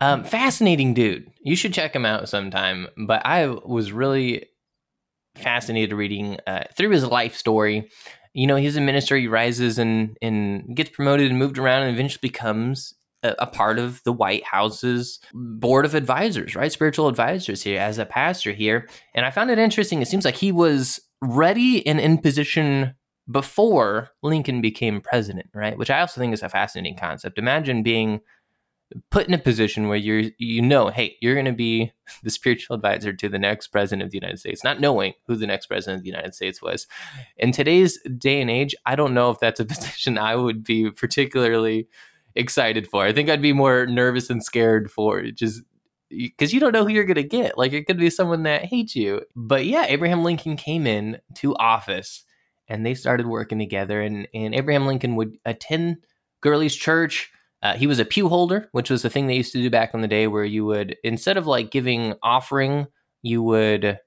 um, 0.00 0.24
fascinating 0.24 0.94
dude. 0.94 1.30
You 1.42 1.56
should 1.56 1.74
check 1.74 1.94
him 1.94 2.06
out 2.06 2.28
sometime. 2.28 2.88
But 2.96 3.22
I 3.24 3.46
was 3.48 3.90
really 3.92 4.46
fascinated 5.34 5.92
reading 5.96 6.38
uh, 6.46 6.64
through 6.74 6.90
his 6.90 7.04
life 7.04 7.36
story 7.36 7.90
you 8.34 8.46
know, 8.46 8.56
he's 8.56 8.76
a 8.76 8.80
minister. 8.80 9.16
He 9.16 9.28
rises 9.28 9.78
and 9.78 10.16
and 10.22 10.74
gets 10.76 10.90
promoted 10.90 11.30
and 11.30 11.38
moved 11.38 11.58
around, 11.58 11.82
and 11.82 11.94
eventually 11.94 12.20
becomes 12.22 12.94
a, 13.22 13.34
a, 13.40 13.46
part 13.46 13.78
of 13.78 14.02
the 14.04 14.12
White 14.12 14.44
House's 14.44 15.18
board 15.32 15.84
of 15.84 15.94
advisors, 15.94 16.54
right? 16.54 16.70
Spiritual 16.70 17.08
advisors 17.08 17.62
here 17.62 17.80
as 17.80 17.98
a 17.98 18.06
pastor 18.06 18.52
here. 18.52 18.88
And 19.14 19.26
I 19.26 19.30
found 19.30 19.50
it 19.50 19.58
interesting. 19.58 20.00
It 20.00 20.08
seems 20.08 20.24
like 20.24 20.36
he 20.36 20.52
was 20.52 21.00
ready 21.20 21.84
and 21.86 21.98
in 21.98 22.18
position 22.18 22.94
before 23.30 24.10
Lincoln 24.22 24.60
became 24.60 25.00
president, 25.00 25.48
right? 25.54 25.76
Which 25.76 25.90
I 25.90 26.00
also 26.00 26.20
think 26.20 26.32
is 26.32 26.42
a 26.42 26.48
fascinating 26.48 26.96
concept. 26.96 27.38
Imagine 27.38 27.82
being 27.82 28.20
put 29.10 29.26
in 29.26 29.34
a 29.34 29.38
position 29.38 29.88
where 29.88 29.98
you're 29.98 30.30
you 30.38 30.62
know 30.62 30.88
hey 30.88 31.16
you're 31.20 31.34
going 31.34 31.44
to 31.44 31.52
be 31.52 31.92
the 32.22 32.30
spiritual 32.30 32.74
advisor 32.74 33.12
to 33.12 33.28
the 33.28 33.38
next 33.38 33.68
president 33.68 34.02
of 34.02 34.10
the 34.10 34.16
united 34.16 34.38
states 34.38 34.64
not 34.64 34.80
knowing 34.80 35.12
who 35.26 35.36
the 35.36 35.46
next 35.46 35.66
president 35.66 35.98
of 35.98 36.02
the 36.02 36.10
united 36.10 36.34
states 36.34 36.62
was. 36.62 36.86
In 37.36 37.52
today's 37.52 37.98
day 38.16 38.40
and 38.40 38.50
age 38.50 38.74
i 38.86 38.96
don't 38.96 39.14
know 39.14 39.30
if 39.30 39.38
that's 39.40 39.60
a 39.60 39.64
position 39.72 40.18
i 40.18 40.34
would 40.34 40.64
be 40.64 40.90
particularly 40.90 41.88
excited 42.34 42.88
for. 42.88 43.04
I 43.04 43.12
think 43.12 43.28
i'd 43.28 43.42
be 43.42 43.52
more 43.52 43.86
nervous 43.86 44.30
and 44.30 44.42
scared 44.42 44.90
for 44.90 45.22
just 45.30 45.62
because 46.08 46.54
you 46.54 46.60
don't 46.60 46.72
know 46.72 46.84
who 46.84 46.92
you're 46.92 47.04
going 47.04 47.16
to 47.16 47.22
get. 47.22 47.58
Like 47.58 47.74
it 47.74 47.86
could 47.86 47.98
be 47.98 48.08
someone 48.08 48.44
that 48.44 48.64
hates 48.64 48.96
you. 48.96 49.22
But 49.36 49.66
yeah 49.66 49.84
abraham 49.86 50.24
lincoln 50.24 50.56
came 50.56 50.86
in 50.86 51.20
to 51.36 51.54
office 51.56 52.24
and 52.68 52.84
they 52.84 52.94
started 52.94 53.26
working 53.26 53.58
together 53.58 54.00
and, 54.00 54.28
and 54.32 54.54
abraham 54.54 54.86
lincoln 54.86 55.16
would 55.16 55.36
attend 55.44 55.98
gurley's 56.40 56.76
church 56.76 57.32
uh, 57.62 57.74
he 57.74 57.86
was 57.86 57.98
a 57.98 58.04
pew 58.04 58.28
holder, 58.28 58.68
which 58.72 58.90
was 58.90 59.02
the 59.02 59.10
thing 59.10 59.26
they 59.26 59.36
used 59.36 59.52
to 59.52 59.62
do 59.62 59.70
back 59.70 59.94
in 59.94 60.00
the 60.00 60.08
day, 60.08 60.26
where 60.26 60.44
you 60.44 60.64
would 60.64 60.96
instead 61.02 61.36
of 61.36 61.46
like 61.46 61.70
giving 61.70 62.14
offering, 62.22 62.86
you 63.22 63.42
would 63.42 63.98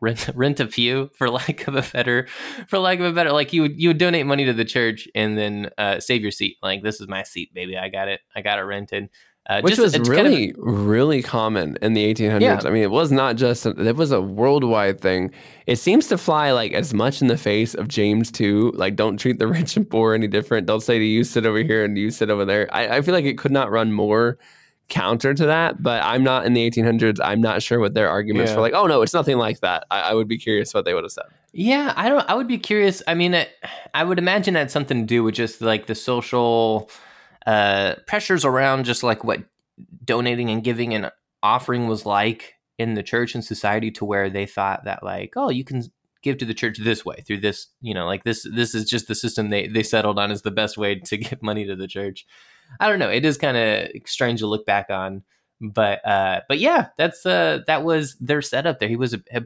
rent 0.00 0.30
rent 0.34 0.60
a 0.60 0.66
pew 0.66 1.10
for 1.14 1.30
lack 1.30 1.68
of 1.68 1.74
a 1.76 1.82
better 1.92 2.26
for 2.68 2.78
lack 2.78 2.98
of 2.98 3.04
a 3.04 3.12
better 3.12 3.32
like 3.32 3.52
you 3.52 3.62
would 3.62 3.80
you 3.80 3.90
would 3.90 3.98
donate 3.98 4.26
money 4.26 4.44
to 4.46 4.52
the 4.52 4.64
church 4.64 5.06
and 5.14 5.36
then 5.36 5.70
uh, 5.78 6.00
save 6.00 6.22
your 6.22 6.30
seat. 6.30 6.56
Like 6.62 6.82
this 6.82 7.00
is 7.00 7.08
my 7.08 7.22
seat, 7.22 7.52
baby. 7.54 7.76
I 7.76 7.88
got 7.88 8.08
it. 8.08 8.20
I 8.34 8.40
got 8.40 8.58
it 8.58 8.62
rented. 8.62 9.10
Uh, 9.50 9.60
Which 9.62 9.74
just, 9.74 9.98
was 9.98 10.08
really, 10.08 10.52
kind 10.52 10.58
of, 10.58 10.86
really 10.86 11.22
common 11.24 11.76
in 11.82 11.94
the 11.94 12.14
1800s. 12.14 12.40
Yeah. 12.40 12.60
I 12.64 12.70
mean, 12.70 12.84
it 12.84 12.92
was 12.92 13.10
not 13.10 13.34
just, 13.34 13.66
a, 13.66 13.70
it 13.70 13.96
was 13.96 14.12
a 14.12 14.20
worldwide 14.20 15.00
thing. 15.00 15.32
It 15.66 15.74
seems 15.80 16.06
to 16.06 16.18
fly 16.18 16.52
like 16.52 16.72
as 16.72 16.94
much 16.94 17.20
in 17.20 17.26
the 17.26 17.36
face 17.36 17.74
of 17.74 17.88
James 17.88 18.30
too. 18.30 18.70
Like, 18.76 18.94
don't 18.94 19.16
treat 19.16 19.40
the 19.40 19.48
rich 19.48 19.76
and 19.76 19.90
poor 19.90 20.14
any 20.14 20.28
different. 20.28 20.68
Don't 20.68 20.84
say 20.84 21.00
to 21.00 21.04
you 21.04 21.24
sit 21.24 21.46
over 21.46 21.58
here 21.58 21.84
and 21.84 21.98
you 21.98 22.12
sit 22.12 22.30
over 22.30 22.44
there. 22.44 22.68
I, 22.72 22.98
I 22.98 23.02
feel 23.02 23.12
like 23.12 23.24
it 23.24 23.38
could 23.38 23.50
not 23.50 23.72
run 23.72 23.92
more 23.92 24.38
counter 24.88 25.34
to 25.34 25.46
that, 25.46 25.82
but 25.82 26.00
I'm 26.04 26.22
not 26.22 26.46
in 26.46 26.52
the 26.52 26.70
1800s. 26.70 27.18
I'm 27.20 27.40
not 27.40 27.60
sure 27.60 27.80
what 27.80 27.94
their 27.94 28.08
arguments 28.08 28.50
yeah. 28.52 28.56
were 28.56 28.62
like. 28.62 28.74
Oh, 28.74 28.86
no, 28.86 29.02
it's 29.02 29.14
nothing 29.14 29.36
like 29.36 29.58
that. 29.60 29.84
I, 29.90 30.00
I, 30.00 30.14
would 30.14 30.28
be 30.28 30.38
curious 30.38 30.72
what 30.72 30.84
they 30.84 30.94
would 30.94 31.02
have 31.02 31.12
said. 31.12 31.26
Yeah, 31.52 31.92
I 31.96 32.08
don't, 32.08 32.28
I 32.30 32.34
would 32.34 32.46
be 32.46 32.58
curious. 32.58 33.02
I 33.08 33.14
mean, 33.14 33.34
it, 33.34 33.50
I 33.94 34.04
would 34.04 34.20
imagine 34.20 34.54
that's 34.54 34.72
something 34.72 35.00
to 35.00 35.06
do 35.06 35.24
with 35.24 35.34
just 35.34 35.60
like 35.60 35.86
the 35.86 35.96
social 35.96 36.88
uh, 37.46 37.94
pressures 38.06 38.44
around 38.44 38.84
just 38.84 39.02
like 39.02 39.24
what 39.24 39.44
donating 40.04 40.50
and 40.50 40.64
giving 40.64 40.94
and 40.94 41.10
offering 41.42 41.88
was 41.88 42.04
like 42.04 42.54
in 42.78 42.94
the 42.94 43.02
church 43.02 43.34
and 43.34 43.44
society 43.44 43.90
to 43.90 44.04
where 44.04 44.28
they 44.28 44.46
thought 44.46 44.84
that 44.84 45.02
like 45.02 45.32
oh 45.36 45.48
you 45.48 45.64
can 45.64 45.82
give 46.22 46.36
to 46.36 46.44
the 46.44 46.52
church 46.52 46.78
this 46.78 47.04
way 47.04 47.16
through 47.26 47.40
this 47.40 47.68
you 47.80 47.94
know 47.94 48.06
like 48.06 48.24
this 48.24 48.46
this 48.54 48.74
is 48.74 48.88
just 48.88 49.08
the 49.08 49.14
system 49.14 49.48
they 49.48 49.66
they 49.66 49.82
settled 49.82 50.18
on 50.18 50.30
is 50.30 50.42
the 50.42 50.50
best 50.50 50.76
way 50.76 50.96
to 50.96 51.16
give 51.18 51.42
money 51.42 51.64
to 51.64 51.76
the 51.76 51.88
church 51.88 52.26
i 52.78 52.88
don't 52.88 52.98
know 52.98 53.10
it 53.10 53.24
is 53.24 53.38
kind 53.38 53.56
of 53.56 53.88
strange 54.06 54.40
to 54.40 54.46
look 54.46 54.66
back 54.66 54.90
on 54.90 55.22
but 55.60 56.04
uh, 56.06 56.40
but 56.48 56.58
yeah, 56.58 56.88
that's 56.96 57.26
uh, 57.26 57.60
that 57.66 57.84
was 57.84 58.16
their 58.16 58.40
setup 58.40 58.78
there. 58.78 58.88
He 58.88 58.96
was 58.96 59.14
a, 59.14 59.22
a 59.32 59.40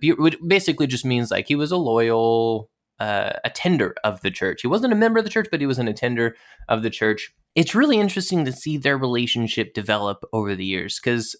basically 0.47 0.87
just 0.87 1.05
means 1.05 1.31
like 1.31 1.49
he 1.49 1.57
was 1.57 1.73
a 1.73 1.77
loyal 1.77 2.71
uh, 3.01 3.33
attender 3.45 3.95
of 4.05 4.21
the 4.21 4.31
church. 4.31 4.63
He 4.63 4.69
wasn't 4.69 4.93
a 4.93 4.97
member 4.97 5.19
of 5.19 5.25
the 5.25 5.31
church, 5.31 5.49
but 5.51 5.61
he 5.61 5.67
was 5.67 5.79
an 5.79 5.89
attender 5.89 6.37
of 6.69 6.83
the 6.83 6.91
church. 6.91 7.33
It's 7.55 7.75
really 7.75 7.99
interesting 7.99 8.45
to 8.45 8.53
see 8.53 8.77
their 8.77 8.99
relationship 8.99 9.75
develop 9.75 10.25
over 10.33 10.55
the 10.55 10.65
years 10.65 11.01
because, 11.03 11.37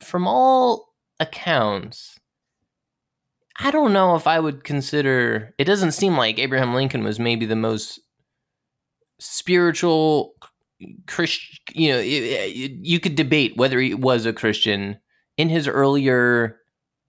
from 0.00 0.26
all 0.26 0.94
accounts, 1.20 2.18
I 3.58 3.70
don't 3.70 3.92
know 3.92 4.16
if 4.16 4.26
I 4.26 4.40
would 4.40 4.64
consider. 4.64 5.54
It 5.58 5.64
doesn't 5.64 5.92
seem 5.92 6.16
like 6.16 6.38
Abraham 6.38 6.74
Lincoln 6.74 7.04
was 7.04 7.18
maybe 7.18 7.46
the 7.46 7.56
most 7.56 8.00
spiritual 9.20 10.34
Christian. 11.06 11.56
You 11.72 11.92
know, 11.92 12.00
you 12.00 13.00
could 13.00 13.14
debate 13.14 13.56
whether 13.56 13.80
he 13.80 13.94
was 13.94 14.26
a 14.26 14.32
Christian 14.32 14.98
in 15.36 15.48
his 15.48 15.68
earlier 15.68 16.58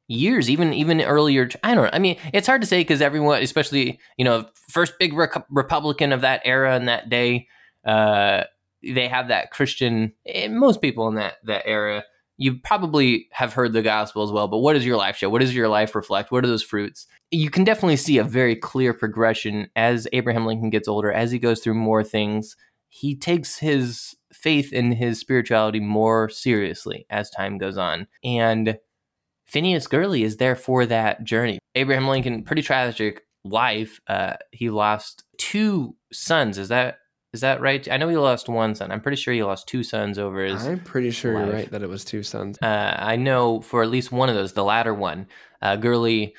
years, 0.07 0.49
even 0.49 0.73
even 0.73 1.01
earlier. 1.01 1.49
I 1.63 1.75
don't 1.75 1.85
know. 1.85 1.89
I 1.93 1.99
mean, 1.99 2.17
it's 2.33 2.47
hard 2.47 2.61
to 2.61 2.67
say 2.67 2.81
because 2.81 3.01
everyone, 3.01 3.41
especially 3.41 3.99
you 4.17 4.25
know, 4.25 4.45
first 4.69 4.93
big 4.99 5.13
Republican 5.13 6.13
of 6.13 6.21
that 6.21 6.41
era 6.45 6.75
and 6.75 6.87
that 6.87 7.09
day, 7.09 7.47
uh, 7.85 8.43
they 8.83 9.07
have 9.07 9.29
that 9.29 9.51
Christian. 9.51 10.13
Eh, 10.25 10.47
most 10.47 10.81
people 10.81 11.07
in 11.07 11.15
that 11.15 11.35
that 11.45 11.65
era 11.65 12.03
you 12.37 12.57
probably 12.57 13.27
have 13.31 13.53
heard 13.53 13.73
the 13.73 13.81
gospel 13.81 14.23
as 14.23 14.31
well, 14.31 14.47
but 14.47 14.57
what 14.57 14.73
does 14.73 14.85
your 14.85 14.97
life 14.97 15.15
show? 15.15 15.29
What 15.29 15.39
does 15.39 15.55
your 15.55 15.69
life 15.69 15.95
reflect? 15.95 16.31
What 16.31 16.43
are 16.43 16.47
those 16.47 16.63
fruits? 16.63 17.07
You 17.31 17.49
can 17.49 17.63
definitely 17.63 17.95
see 17.95 18.17
a 18.17 18.23
very 18.23 18.55
clear 18.55 18.93
progression 18.93 19.69
as 19.75 20.07
Abraham 20.11 20.45
Lincoln 20.45 20.69
gets 20.69 20.87
older, 20.87 21.11
as 21.11 21.31
he 21.31 21.39
goes 21.39 21.61
through 21.61 21.75
more 21.75 22.03
things. 22.03 22.55
He 22.89 23.15
takes 23.15 23.57
his 23.59 24.15
faith 24.33 24.71
and 24.73 24.93
his 24.93 25.19
spirituality 25.19 25.79
more 25.79 26.29
seriously 26.29 27.05
as 27.09 27.29
time 27.29 27.57
goes 27.57 27.77
on. 27.77 28.07
And 28.23 28.77
Phineas 29.45 29.87
Gurley 29.87 30.23
is 30.23 30.37
there 30.37 30.55
for 30.55 30.85
that 30.85 31.23
journey. 31.23 31.59
Abraham 31.75 32.07
Lincoln, 32.07 32.43
pretty 32.43 32.61
tragic 32.61 33.23
life. 33.43 34.01
Uh, 34.07 34.33
he 34.51 34.69
lost 34.69 35.23
two 35.37 35.95
sons. 36.11 36.57
Is 36.57 36.69
that 36.69 36.97
is 37.33 37.41
that 37.41 37.59
right? 37.59 37.85
I 37.91 37.97
know 37.97 38.07
he 38.07 38.15
lost 38.15 38.47
one 38.47 38.75
son. 38.75 38.91
I'm 38.93 39.01
pretty 39.01 39.17
sure 39.17 39.33
he 39.33 39.43
lost 39.43 39.67
two 39.67 39.83
sons 39.83 40.17
over 40.17 40.45
his. 40.45 40.65
I'm 40.65 40.79
pretty 40.79 41.11
sure 41.11 41.33
life. 41.33 41.45
you're 41.45 41.53
right 41.53 41.71
that 41.71 41.83
it 41.83 41.89
was 41.89 42.05
two 42.05 42.23
sons. 42.23 42.57
Uh, 42.61 42.95
I 42.97 43.17
know 43.17 43.59
for 43.59 43.83
at 43.83 43.89
least 43.89 44.11
one 44.11 44.29
of 44.29 44.35
those, 44.35 44.53
the 44.53 44.63
latter 44.63 44.93
one, 44.93 45.27
uh, 45.61 45.75
Gurley 45.75 46.33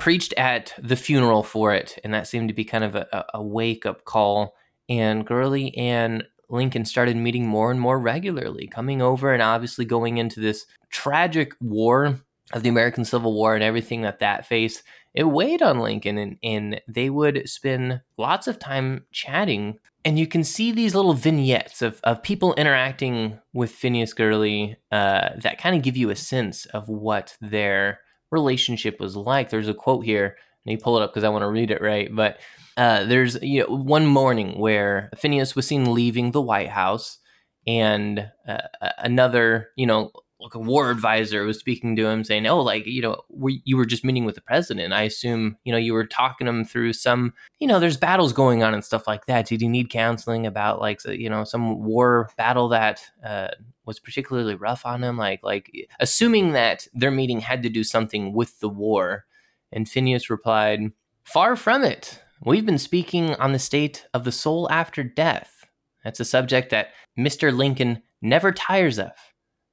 preached 0.00 0.34
at 0.36 0.74
the 0.82 0.96
funeral 0.96 1.44
for 1.44 1.72
it, 1.72 1.98
and 2.02 2.12
that 2.14 2.26
seemed 2.26 2.48
to 2.48 2.54
be 2.54 2.64
kind 2.64 2.82
of 2.82 2.96
a, 2.96 3.24
a 3.32 3.42
wake 3.42 3.86
up 3.86 4.04
call. 4.04 4.56
And 4.88 5.24
Gurley 5.24 5.74
and 5.76 6.24
Lincoln 6.50 6.84
started 6.84 7.16
meeting 7.16 7.46
more 7.46 7.70
and 7.70 7.80
more 7.80 8.00
regularly, 8.00 8.66
coming 8.66 9.00
over 9.00 9.32
and 9.32 9.42
obviously 9.42 9.84
going 9.84 10.18
into 10.18 10.40
this 10.40 10.66
tragic 10.90 11.54
war 11.60 12.18
of 12.52 12.62
the 12.62 12.68
American 12.68 13.04
Civil 13.04 13.34
War 13.34 13.54
and 13.54 13.64
everything 13.64 14.02
that 14.02 14.20
that 14.20 14.46
faced. 14.46 14.82
It 15.14 15.24
weighed 15.24 15.62
on 15.62 15.78
Lincoln, 15.78 16.18
and, 16.18 16.36
and 16.42 16.80
they 16.88 17.08
would 17.08 17.48
spend 17.48 18.00
lots 18.18 18.48
of 18.48 18.58
time 18.58 19.06
chatting 19.12 19.78
and 20.04 20.18
you 20.18 20.26
can 20.26 20.44
see 20.44 20.70
these 20.70 20.94
little 20.94 21.14
vignettes 21.14 21.80
of, 21.80 21.98
of 22.04 22.22
people 22.22 22.54
interacting 22.54 23.38
with 23.54 23.70
Phineas 23.70 24.12
Gurley 24.12 24.76
uh, 24.92 25.30
that 25.40 25.58
kind 25.58 25.74
of 25.74 25.82
give 25.82 25.96
you 25.96 26.10
a 26.10 26.16
sense 26.16 26.66
of 26.66 26.88
what 26.88 27.36
their 27.40 28.00
relationship 28.30 29.00
was 29.00 29.16
like. 29.16 29.48
There's 29.48 29.68
a 29.68 29.74
quote 29.74 30.04
here, 30.04 30.36
and 30.64 30.72
you 30.72 30.78
pull 30.78 30.98
it 30.98 31.02
up 31.02 31.12
because 31.12 31.24
I 31.24 31.30
want 31.30 31.42
to 31.42 31.50
read 31.50 31.70
it 31.70 31.80
right. 31.80 32.14
But 32.14 32.38
uh, 32.76 33.04
there's 33.04 33.42
you 33.42 33.60
know 33.60 33.74
one 33.76 34.06
morning 34.06 34.58
where 34.58 35.10
Phineas 35.16 35.56
was 35.56 35.66
seen 35.66 35.94
leaving 35.94 36.32
the 36.32 36.42
White 36.42 36.68
House, 36.68 37.18
and 37.66 38.30
uh, 38.46 38.58
another 38.98 39.70
you 39.76 39.86
know 39.86 40.10
like 40.40 40.54
a 40.54 40.58
war 40.58 40.90
advisor 40.90 41.44
was 41.44 41.58
speaking 41.58 41.94
to 41.96 42.06
him 42.06 42.24
saying, 42.24 42.46
"Oh, 42.46 42.60
like 42.60 42.86
you 42.86 43.00
know, 43.00 43.22
we, 43.28 43.62
you 43.64 43.76
were 43.76 43.86
just 43.86 44.04
meeting 44.04 44.24
with 44.24 44.34
the 44.34 44.40
president. 44.40 44.92
I 44.92 45.02
assume 45.02 45.56
you 45.64 45.72
know 45.72 45.78
you 45.78 45.94
were 45.94 46.06
talking 46.06 46.46
him 46.46 46.64
through 46.64 46.92
some, 46.94 47.32
you 47.60 47.68
know, 47.68 47.78
there's 47.78 47.96
battles 47.96 48.32
going 48.32 48.62
on 48.62 48.74
and 48.74 48.84
stuff 48.84 49.06
like 49.06 49.26
that. 49.26 49.46
Did 49.46 49.62
you 49.62 49.68
need 49.68 49.90
counseling 49.90 50.46
about 50.46 50.80
like 50.80 51.04
you 51.04 51.30
know 51.30 51.44
some 51.44 51.84
war 51.84 52.30
battle 52.36 52.68
that 52.68 53.02
uh, 53.24 53.48
was 53.86 54.00
particularly 54.00 54.54
rough 54.54 54.84
on 54.84 55.04
him? 55.04 55.16
Like 55.16 55.40
like 55.42 55.70
assuming 56.00 56.52
that 56.52 56.88
their 56.92 57.12
meeting 57.12 57.40
had 57.40 57.62
to 57.62 57.68
do 57.68 57.84
something 57.84 58.32
with 58.32 58.60
the 58.60 58.68
war." 58.68 59.24
And 59.72 59.88
Phineas 59.88 60.30
replied, 60.30 60.92
"Far 61.22 61.56
from 61.56 61.84
it. 61.84 62.20
We've 62.44 62.66
been 62.66 62.78
speaking 62.78 63.34
on 63.36 63.52
the 63.52 63.58
state 63.58 64.06
of 64.12 64.24
the 64.24 64.32
soul 64.32 64.70
after 64.70 65.02
death. 65.02 65.64
That's 66.02 66.20
a 66.20 66.24
subject 66.24 66.70
that 66.70 66.88
Mr. 67.18 67.56
Lincoln 67.56 68.02
never 68.20 68.50
tires 68.50 68.98
of." 68.98 69.12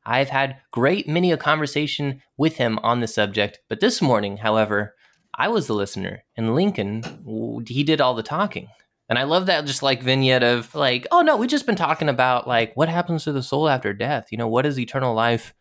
I've 0.06 0.30
had 0.30 0.58
great 0.72 1.08
many 1.08 1.32
a 1.32 1.38
conversation 1.38 2.22
with 2.38 2.58
him 2.58 2.80
on 2.80 3.00
the 3.00 3.08
subject, 3.08 3.60
but 3.70 3.80
this 3.80 4.02
morning, 4.02 4.38
however, 4.38 4.96
I 5.34 5.48
was 5.48 5.68
the 5.68 5.74
listener 5.74 6.24
and 6.36 6.56
Lincoln, 6.56 7.64
he 7.68 7.84
did 7.84 8.02
all 8.02 8.16
the 8.16 8.24
talking. 8.24 8.68
And 9.10 9.20
I 9.20 9.24
love 9.24 9.48
that 9.48 9.66
just 9.66 9.84
like 9.84 10.02
vignette 10.02 10.42
of 10.42 10.74
like, 10.74 11.06
oh 11.12 11.22
no, 11.22 11.36
we've 11.36 11.50
just 11.50 11.66
been 11.66 11.76
talking 11.76 12.08
about 12.08 12.48
like 12.48 12.74
what 12.76 12.88
happens 12.88 13.26
to 13.26 13.34
the 13.34 13.44
soul 13.44 13.68
after 13.68 13.94
death. 13.94 14.28
You 14.32 14.38
know, 14.38 14.48
what 14.48 14.66
is 14.66 14.80
eternal 14.80 15.14
life 15.14 15.54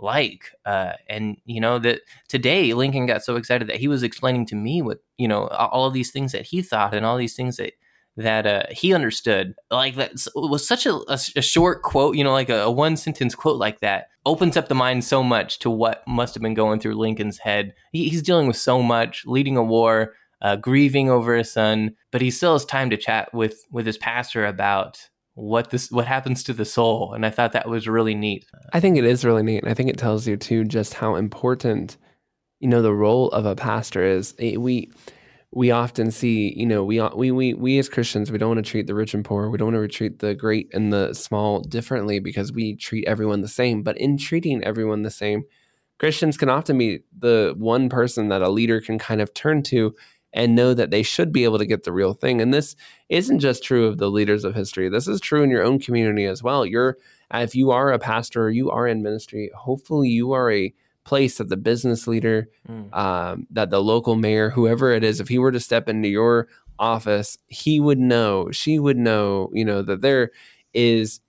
like? 0.00 0.50
Uh, 0.64 0.94
and 1.08 1.36
you 1.44 1.60
know 1.60 1.78
that 1.78 2.00
today 2.28 2.74
Lincoln 2.74 3.06
got 3.06 3.22
so 3.22 3.36
excited 3.36 3.68
that 3.68 3.76
he 3.76 3.86
was 3.86 4.02
explaining 4.02 4.44
to 4.46 4.56
me 4.56 4.82
what 4.82 4.98
you 5.18 5.28
know 5.28 5.46
all 5.46 5.86
of 5.86 5.94
these 5.94 6.10
things 6.10 6.32
that 6.32 6.46
he 6.46 6.62
thought 6.62 6.94
and 6.94 7.06
all 7.06 7.16
these 7.16 7.36
things 7.36 7.58
that 7.58 7.74
that 8.16 8.46
uh, 8.46 8.62
he 8.70 8.94
understood. 8.94 9.54
Like 9.70 9.96
that 9.96 10.12
was 10.34 10.66
such 10.66 10.86
a, 10.86 10.94
a, 10.94 11.18
a, 11.36 11.42
short 11.42 11.82
quote, 11.82 12.16
you 12.16 12.24
know, 12.24 12.32
like 12.32 12.48
a, 12.48 12.62
a, 12.62 12.70
one 12.70 12.96
sentence 12.96 13.34
quote 13.34 13.58
like 13.58 13.80
that 13.80 14.08
opens 14.24 14.56
up 14.56 14.68
the 14.68 14.74
mind 14.74 15.04
so 15.04 15.22
much 15.22 15.58
to 15.60 15.70
what 15.70 16.02
must 16.08 16.34
have 16.34 16.42
been 16.42 16.54
going 16.54 16.80
through 16.80 16.94
Lincoln's 16.94 17.38
head. 17.38 17.74
He, 17.92 18.08
he's 18.08 18.22
dealing 18.22 18.46
with 18.46 18.56
so 18.56 18.82
much, 18.82 19.24
leading 19.26 19.56
a 19.56 19.62
war, 19.62 20.14
uh, 20.40 20.56
grieving 20.56 21.10
over 21.10 21.36
his 21.36 21.52
son, 21.52 21.94
but 22.10 22.20
he 22.20 22.30
still 22.30 22.54
has 22.54 22.64
time 22.64 22.90
to 22.90 22.96
chat 22.96 23.32
with 23.34 23.64
with 23.70 23.86
his 23.86 23.98
pastor 23.98 24.46
about 24.46 25.08
what 25.34 25.70
this 25.70 25.90
what 25.90 26.06
happens 26.06 26.42
to 26.44 26.52
the 26.52 26.64
soul. 26.64 27.12
And 27.12 27.24
I 27.26 27.30
thought 27.30 27.52
that 27.52 27.68
was 27.68 27.86
really 27.86 28.14
neat. 28.14 28.46
I 28.72 28.80
think 28.80 28.96
it 28.96 29.04
is 29.04 29.24
really 29.24 29.42
neat. 29.42 29.62
And 29.62 29.70
i 29.70 29.74
think 29.74 29.90
it 29.90 29.98
tells 29.98 30.26
you 30.26 30.36
too 30.36 30.64
just 30.64 30.94
how 30.94 31.16
important 31.16 31.96
you 32.60 32.68
know 32.68 32.80
the 32.80 32.94
role 32.94 33.28
of 33.30 33.44
a 33.44 33.54
pastor 33.54 34.02
is. 34.02 34.34
We 34.38 34.90
we 35.56 35.70
often 35.70 36.10
see, 36.10 36.52
you 36.54 36.66
know, 36.66 36.84
we 36.84 37.00
uh, 37.00 37.08
we 37.16 37.30
we 37.30 37.54
we 37.54 37.78
as 37.78 37.88
Christians, 37.88 38.30
we 38.30 38.36
don't 38.36 38.50
want 38.54 38.62
to 38.62 38.70
treat 38.70 38.86
the 38.86 38.94
rich 38.94 39.14
and 39.14 39.24
poor, 39.24 39.48
we 39.48 39.56
don't 39.56 39.72
want 39.72 39.90
to 39.90 39.96
treat 39.96 40.18
the 40.18 40.34
great 40.34 40.68
and 40.74 40.92
the 40.92 41.14
small 41.14 41.60
differently 41.60 42.18
because 42.18 42.52
we 42.52 42.76
treat 42.76 43.08
everyone 43.08 43.40
the 43.40 43.48
same. 43.48 43.82
But 43.82 43.96
in 43.96 44.18
treating 44.18 44.62
everyone 44.62 45.00
the 45.00 45.10
same, 45.10 45.44
Christians 45.98 46.36
can 46.36 46.50
often 46.50 46.76
be 46.76 47.00
the 47.18 47.54
one 47.56 47.88
person 47.88 48.28
that 48.28 48.42
a 48.42 48.50
leader 48.50 48.82
can 48.82 48.98
kind 48.98 49.22
of 49.22 49.32
turn 49.32 49.62
to 49.62 49.94
and 50.34 50.54
know 50.54 50.74
that 50.74 50.90
they 50.90 51.02
should 51.02 51.32
be 51.32 51.44
able 51.44 51.56
to 51.56 51.64
get 51.64 51.84
the 51.84 51.92
real 51.92 52.12
thing. 52.12 52.42
And 52.42 52.52
this 52.52 52.76
isn't 53.08 53.38
just 53.38 53.64
true 53.64 53.86
of 53.86 53.96
the 53.96 54.10
leaders 54.10 54.44
of 54.44 54.54
history. 54.54 54.90
This 54.90 55.08
is 55.08 55.22
true 55.22 55.42
in 55.42 55.48
your 55.48 55.64
own 55.64 55.78
community 55.78 56.26
as 56.26 56.42
well. 56.42 56.66
You're 56.66 56.98
if 57.32 57.54
you 57.54 57.70
are 57.70 57.92
a 57.92 57.98
pastor 57.98 58.44
or 58.44 58.50
you 58.50 58.70
are 58.70 58.86
in 58.86 59.02
ministry, 59.02 59.50
hopefully 59.56 60.10
you 60.10 60.32
are 60.32 60.52
a 60.52 60.74
place 61.06 61.38
that 61.38 61.48
the 61.48 61.56
business 61.56 62.06
leader, 62.06 62.50
mm. 62.68 62.94
um, 62.94 63.46
that 63.50 63.70
the 63.70 63.80
local 63.80 64.16
mayor, 64.16 64.50
whoever 64.50 64.90
it 64.90 65.04
is, 65.04 65.20
if 65.20 65.28
he 65.28 65.38
were 65.38 65.52
to 65.52 65.60
step 65.60 65.88
into 65.88 66.08
your 66.08 66.48
office, 66.78 67.38
he 67.46 67.80
would 67.80 67.98
know, 67.98 68.50
she 68.50 68.78
would 68.78 68.98
know, 68.98 69.48
you 69.52 69.64
know, 69.64 69.80
that 69.82 70.02
there 70.02 70.32
is 70.74 71.20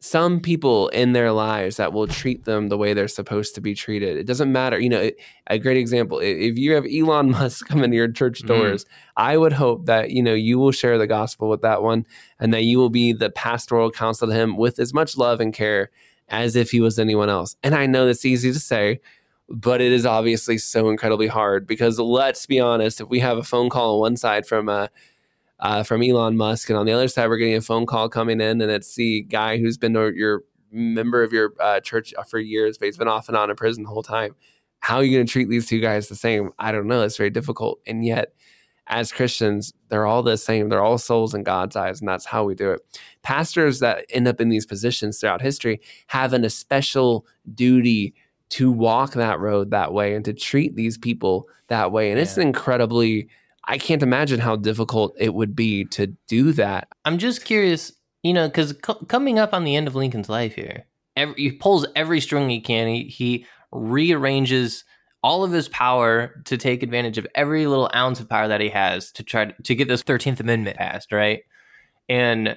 some 0.00 0.38
people 0.38 0.88
in 0.88 1.14
their 1.14 1.32
lives 1.32 1.78
that 1.78 1.94
will 1.94 2.06
treat 2.06 2.44
them 2.44 2.68
the 2.68 2.76
way 2.76 2.92
they're 2.92 3.08
supposed 3.08 3.54
to 3.54 3.60
be 3.62 3.74
treated. 3.74 4.18
It 4.18 4.26
doesn't 4.26 4.52
matter. 4.52 4.78
You 4.78 4.90
know, 4.90 5.10
a 5.46 5.58
great 5.58 5.78
example, 5.78 6.20
if 6.20 6.58
you 6.58 6.74
have 6.74 6.84
Elon 6.84 7.30
Musk 7.32 7.66
come 7.66 7.82
into 7.82 7.96
your 7.96 8.12
church 8.12 8.42
mm. 8.42 8.48
doors, 8.48 8.84
mm. 8.84 8.88
I 9.16 9.38
would 9.38 9.54
hope 9.54 9.86
that, 9.86 10.10
you 10.10 10.22
know, 10.22 10.34
you 10.34 10.58
will 10.58 10.72
share 10.72 10.98
the 10.98 11.06
gospel 11.06 11.48
with 11.48 11.62
that 11.62 11.82
one 11.82 12.04
and 12.38 12.52
that 12.52 12.64
you 12.64 12.78
will 12.78 12.90
be 12.90 13.14
the 13.14 13.30
pastoral 13.30 13.90
counsel 13.90 14.28
to 14.28 14.34
him 14.34 14.58
with 14.58 14.78
as 14.78 14.92
much 14.92 15.16
love 15.16 15.40
and 15.40 15.54
care 15.54 15.90
as 16.28 16.56
if 16.56 16.70
he 16.70 16.80
was 16.80 16.98
anyone 16.98 17.28
else. 17.28 17.56
And 17.62 17.74
I 17.74 17.86
know 17.86 18.06
that's 18.06 18.24
easy 18.24 18.52
to 18.52 18.58
say, 18.58 19.00
but 19.48 19.80
it 19.80 19.92
is 19.92 20.04
obviously 20.04 20.58
so 20.58 20.90
incredibly 20.90 21.28
hard 21.28 21.66
because 21.66 21.98
let's 21.98 22.46
be 22.46 22.60
honest, 22.60 23.00
if 23.00 23.08
we 23.08 23.20
have 23.20 23.38
a 23.38 23.42
phone 23.42 23.68
call 23.68 23.94
on 23.94 24.00
one 24.00 24.16
side 24.16 24.46
from 24.46 24.68
uh, 24.68 24.88
uh, 25.60 25.82
from 25.82 26.02
Elon 26.02 26.36
Musk, 26.36 26.68
and 26.68 26.78
on 26.78 26.84
the 26.84 26.92
other 26.92 27.08
side 27.08 27.28
we're 27.28 27.38
getting 27.38 27.54
a 27.54 27.62
phone 27.62 27.86
call 27.86 28.08
coming 28.08 28.40
in, 28.40 28.60
and 28.60 28.70
it's 28.70 28.94
the 28.94 29.22
guy 29.22 29.56
who's 29.58 29.78
been 29.78 29.94
your 29.94 30.42
member 30.70 31.22
of 31.22 31.32
your 31.32 31.54
uh, 31.60 31.80
church 31.80 32.12
for 32.28 32.38
years, 32.38 32.76
but 32.76 32.86
he's 32.86 32.98
been 32.98 33.08
off 33.08 33.28
and 33.28 33.36
on 33.36 33.48
in 33.48 33.56
prison 33.56 33.84
the 33.84 33.88
whole 33.88 34.02
time. 34.02 34.34
How 34.80 34.96
are 34.96 35.04
you 35.04 35.16
going 35.16 35.26
to 35.26 35.32
treat 35.32 35.48
these 35.48 35.66
two 35.66 35.80
guys 35.80 36.08
the 36.08 36.14
same? 36.14 36.50
I 36.58 36.72
don't 36.72 36.86
know. 36.86 37.02
It's 37.02 37.16
very 37.16 37.30
difficult, 37.30 37.80
and 37.86 38.04
yet 38.04 38.32
as 38.88 39.12
Christians, 39.12 39.72
they're 39.88 40.06
all 40.06 40.22
the 40.22 40.36
same. 40.36 40.68
They're 40.68 40.82
all 40.82 40.98
souls 40.98 41.34
in 41.34 41.42
God's 41.42 41.76
eyes, 41.76 42.00
and 42.00 42.08
that's 42.08 42.24
how 42.24 42.44
we 42.44 42.54
do 42.54 42.70
it. 42.70 42.80
Pastors 43.22 43.80
that 43.80 44.04
end 44.10 44.28
up 44.28 44.40
in 44.40 44.48
these 44.48 44.66
positions 44.66 45.18
throughout 45.18 45.42
history 45.42 45.80
have 46.08 46.32
an 46.32 46.44
especial 46.44 47.26
duty 47.54 48.14
to 48.48 48.70
walk 48.70 49.14
that 49.14 49.40
road 49.40 49.70
that 49.70 49.92
way 49.92 50.14
and 50.14 50.24
to 50.24 50.32
treat 50.32 50.76
these 50.76 50.96
people 50.96 51.48
that 51.68 51.90
way. 51.90 52.10
And 52.10 52.16
yeah. 52.16 52.22
it's 52.22 52.38
incredibly, 52.38 53.28
I 53.64 53.76
can't 53.78 54.02
imagine 54.02 54.38
how 54.38 54.54
difficult 54.54 55.16
it 55.18 55.34
would 55.34 55.56
be 55.56 55.84
to 55.86 56.06
do 56.28 56.52
that. 56.52 56.88
I'm 57.04 57.18
just 57.18 57.44
curious, 57.44 57.92
you 58.22 58.32
know, 58.32 58.46
because 58.46 58.72
co- 58.74 59.04
coming 59.06 59.40
up 59.40 59.52
on 59.52 59.64
the 59.64 59.74
end 59.74 59.88
of 59.88 59.96
Lincoln's 59.96 60.28
life 60.28 60.54
here, 60.54 60.86
every, 61.16 61.34
he 61.34 61.52
pulls 61.52 61.86
every 61.96 62.20
string 62.20 62.48
he 62.48 62.60
can. 62.60 62.86
He, 62.86 63.04
he 63.04 63.46
rearranges 63.72 64.84
all 65.22 65.44
of 65.44 65.52
his 65.52 65.68
power 65.68 66.40
to 66.44 66.56
take 66.56 66.82
advantage 66.82 67.18
of 67.18 67.26
every 67.34 67.66
little 67.66 67.90
ounce 67.94 68.20
of 68.20 68.28
power 68.28 68.48
that 68.48 68.60
he 68.60 68.68
has 68.68 69.10
to 69.12 69.22
try 69.22 69.46
to, 69.46 69.74
get 69.74 69.88
this 69.88 70.02
13th 70.02 70.40
Amendment 70.40 70.76
passed, 70.76 71.10
right? 71.12 71.40
And 72.08 72.56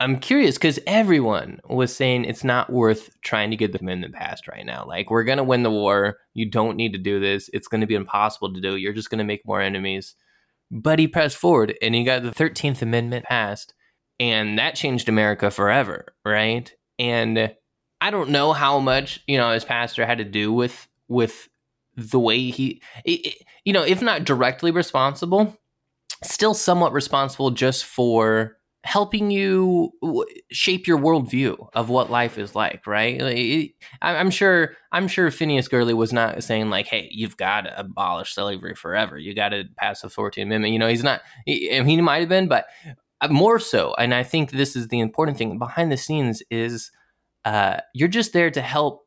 I'm 0.00 0.18
curious 0.18 0.56
because 0.56 0.78
everyone 0.86 1.60
was 1.68 1.94
saying 1.94 2.24
it's 2.24 2.42
not 2.42 2.72
worth 2.72 3.10
trying 3.20 3.50
to 3.50 3.56
get 3.56 3.72
the 3.72 3.80
amendment 3.80 4.14
passed 4.14 4.48
right 4.48 4.64
now. 4.64 4.86
Like, 4.86 5.10
we're 5.10 5.24
going 5.24 5.36
to 5.36 5.44
win 5.44 5.62
the 5.62 5.70
war. 5.70 6.16
You 6.32 6.50
don't 6.50 6.78
need 6.78 6.94
to 6.94 6.98
do 6.98 7.20
this. 7.20 7.50
It's 7.52 7.68
going 7.68 7.82
to 7.82 7.86
be 7.86 7.94
impossible 7.94 8.54
to 8.54 8.62
do. 8.62 8.76
You're 8.76 8.94
just 8.94 9.10
going 9.10 9.18
to 9.18 9.24
make 9.24 9.46
more 9.46 9.60
enemies. 9.60 10.14
But 10.70 10.98
he 10.98 11.06
pressed 11.06 11.36
forward 11.36 11.76
and 11.82 11.94
he 11.94 12.02
got 12.02 12.22
the 12.22 12.30
13th 12.30 12.80
Amendment 12.80 13.26
passed. 13.26 13.74
And 14.18 14.58
that 14.58 14.74
changed 14.74 15.08
America 15.08 15.50
forever, 15.50 16.14
right? 16.24 16.72
And 16.98 17.52
I 18.00 18.10
don't 18.10 18.30
know 18.30 18.54
how 18.54 18.78
much, 18.78 19.20
you 19.26 19.36
know, 19.36 19.52
his 19.52 19.64
pastor 19.66 20.06
had 20.06 20.18
to 20.18 20.24
do 20.24 20.50
with 20.50 20.88
with 21.10 21.48
the 21.96 22.18
way 22.18 22.50
he, 22.50 22.80
you 23.04 23.72
know, 23.72 23.82
if 23.82 24.00
not 24.00 24.24
directly 24.24 24.70
responsible, 24.70 25.58
still 26.24 26.54
somewhat 26.54 26.92
responsible 26.92 27.50
just 27.50 27.84
for 27.84 28.56
helping 28.84 29.30
you 29.30 29.92
shape 30.50 30.86
your 30.86 30.96
worldview 30.98 31.68
of 31.74 31.90
what 31.90 32.10
life 32.10 32.38
is 32.38 32.54
like, 32.54 32.86
right? 32.86 33.74
I'm 34.00 34.30
sure. 34.30 34.74
I'm 34.92 35.06
sure 35.06 35.30
Phineas 35.30 35.68
Gurley 35.68 35.92
was 35.92 36.12
not 36.12 36.42
saying 36.42 36.70
like, 36.70 36.86
"Hey, 36.86 37.08
you've 37.10 37.36
got 37.36 37.62
to 37.62 37.78
abolish 37.78 38.34
slavery 38.34 38.74
forever. 38.74 39.18
You 39.18 39.34
got 39.34 39.50
to 39.50 39.64
pass 39.76 40.00
the 40.00 40.08
Fourteenth 40.08 40.46
Amendment." 40.46 40.72
You 40.72 40.78
know, 40.78 40.88
he's 40.88 41.04
not. 41.04 41.20
He, 41.44 41.68
he 41.82 42.00
might 42.00 42.20
have 42.20 42.28
been, 42.28 42.48
but 42.48 42.66
uh, 43.20 43.28
more 43.28 43.58
so. 43.58 43.94
And 43.98 44.14
I 44.14 44.22
think 44.22 44.52
this 44.52 44.76
is 44.76 44.88
the 44.88 45.00
important 45.00 45.36
thing 45.36 45.58
behind 45.58 45.92
the 45.92 45.96
scenes 45.96 46.42
is 46.50 46.90
uh, 47.44 47.80
you're 47.94 48.08
just 48.08 48.32
there 48.32 48.50
to 48.50 48.60
help 48.60 49.06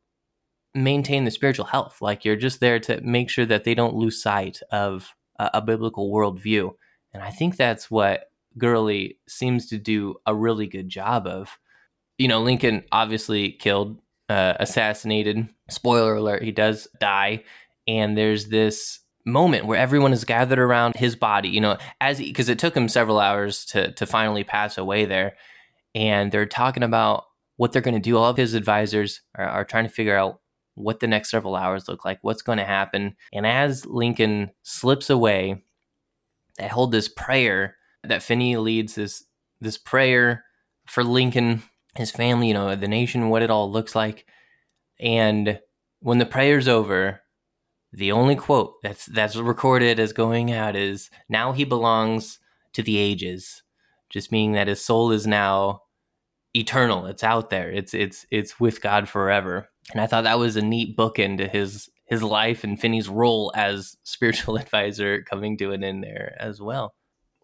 maintain 0.74 1.24
the 1.24 1.30
spiritual 1.30 1.66
health. 1.66 1.98
Like 2.00 2.24
you're 2.24 2.36
just 2.36 2.60
there 2.60 2.78
to 2.80 3.00
make 3.00 3.30
sure 3.30 3.46
that 3.46 3.64
they 3.64 3.74
don't 3.74 3.94
lose 3.94 4.22
sight 4.22 4.60
of 4.70 5.14
a, 5.38 5.50
a 5.54 5.62
biblical 5.62 6.10
worldview. 6.10 6.74
And 7.12 7.22
I 7.22 7.30
think 7.30 7.56
that's 7.56 7.90
what 7.90 8.30
Gurley 8.58 9.18
seems 9.28 9.68
to 9.68 9.78
do 9.78 10.16
a 10.26 10.34
really 10.34 10.66
good 10.66 10.88
job 10.88 11.26
of. 11.26 11.58
You 12.18 12.28
know, 12.28 12.42
Lincoln 12.42 12.84
obviously 12.92 13.52
killed, 13.52 14.00
uh, 14.28 14.54
assassinated. 14.60 15.48
Spoiler 15.68 16.14
alert, 16.14 16.42
he 16.42 16.52
does 16.52 16.88
die. 17.00 17.44
And 17.86 18.16
there's 18.16 18.46
this 18.46 19.00
moment 19.26 19.66
where 19.66 19.78
everyone 19.78 20.12
is 20.12 20.24
gathered 20.24 20.58
around 20.58 20.96
his 20.96 21.16
body, 21.16 21.48
you 21.48 21.60
know, 21.60 21.78
as 22.00 22.18
because 22.18 22.48
it 22.48 22.58
took 22.58 22.76
him 22.76 22.88
several 22.88 23.18
hours 23.18 23.64
to 23.66 23.92
to 23.92 24.06
finally 24.06 24.44
pass 24.44 24.78
away 24.78 25.04
there. 25.04 25.36
And 25.94 26.30
they're 26.30 26.46
talking 26.46 26.82
about 26.82 27.24
what 27.56 27.72
they're 27.72 27.82
going 27.82 27.94
to 27.94 28.00
do. 28.00 28.16
All 28.16 28.30
of 28.30 28.36
his 28.36 28.54
advisors 28.54 29.22
are, 29.34 29.46
are 29.46 29.64
trying 29.64 29.84
to 29.84 29.90
figure 29.90 30.16
out 30.16 30.40
what 30.74 31.00
the 31.00 31.06
next 31.06 31.30
several 31.30 31.56
hours 31.56 31.88
look 31.88 32.04
like, 32.04 32.18
what's 32.22 32.42
going 32.42 32.58
to 32.58 32.64
happen. 32.64 33.16
And 33.32 33.46
as 33.46 33.86
Lincoln 33.86 34.50
slips 34.62 35.10
away, 35.10 35.62
they 36.58 36.68
hold 36.68 36.92
this 36.92 37.08
prayer 37.08 37.76
that 38.02 38.22
Finney 38.22 38.56
leads 38.56 38.94
this 38.94 39.24
this 39.60 39.78
prayer 39.78 40.44
for 40.86 41.02
Lincoln, 41.02 41.62
his 41.96 42.10
family, 42.10 42.48
you 42.48 42.54
know, 42.54 42.74
the 42.74 42.88
nation, 42.88 43.30
what 43.30 43.42
it 43.42 43.50
all 43.50 43.70
looks 43.70 43.94
like. 43.94 44.26
And 45.00 45.58
when 46.00 46.18
the 46.18 46.26
prayer's 46.26 46.68
over, 46.68 47.20
the 47.92 48.12
only 48.12 48.36
quote 48.36 48.74
that's 48.82 49.06
that's 49.06 49.36
recorded 49.36 49.98
as 49.98 50.12
going 50.12 50.52
out 50.52 50.76
is 50.76 51.10
now 51.28 51.52
he 51.52 51.64
belongs 51.64 52.40
to 52.72 52.82
the 52.82 52.98
ages, 52.98 53.62
just 54.10 54.32
meaning 54.32 54.52
that 54.52 54.68
his 54.68 54.84
soul 54.84 55.12
is 55.12 55.26
now 55.26 55.82
eternal. 56.54 57.06
It's 57.06 57.24
out 57.24 57.50
there. 57.50 57.70
It's 57.70 57.94
it's 57.94 58.26
it's 58.30 58.58
with 58.58 58.80
God 58.80 59.08
forever. 59.08 59.68
And 59.92 60.00
I 60.00 60.06
thought 60.06 60.24
that 60.24 60.38
was 60.38 60.56
a 60.56 60.62
neat 60.62 60.96
bookend 60.96 61.38
to 61.38 61.48
his 61.48 61.90
his 62.06 62.22
life 62.22 62.64
and 62.64 62.80
Finney's 62.80 63.08
role 63.08 63.52
as 63.54 63.96
spiritual 64.04 64.56
advisor 64.58 65.22
coming 65.22 65.56
to 65.58 65.72
an 65.72 65.84
end 65.84 66.02
there 66.02 66.36
as 66.38 66.60
well. 66.60 66.94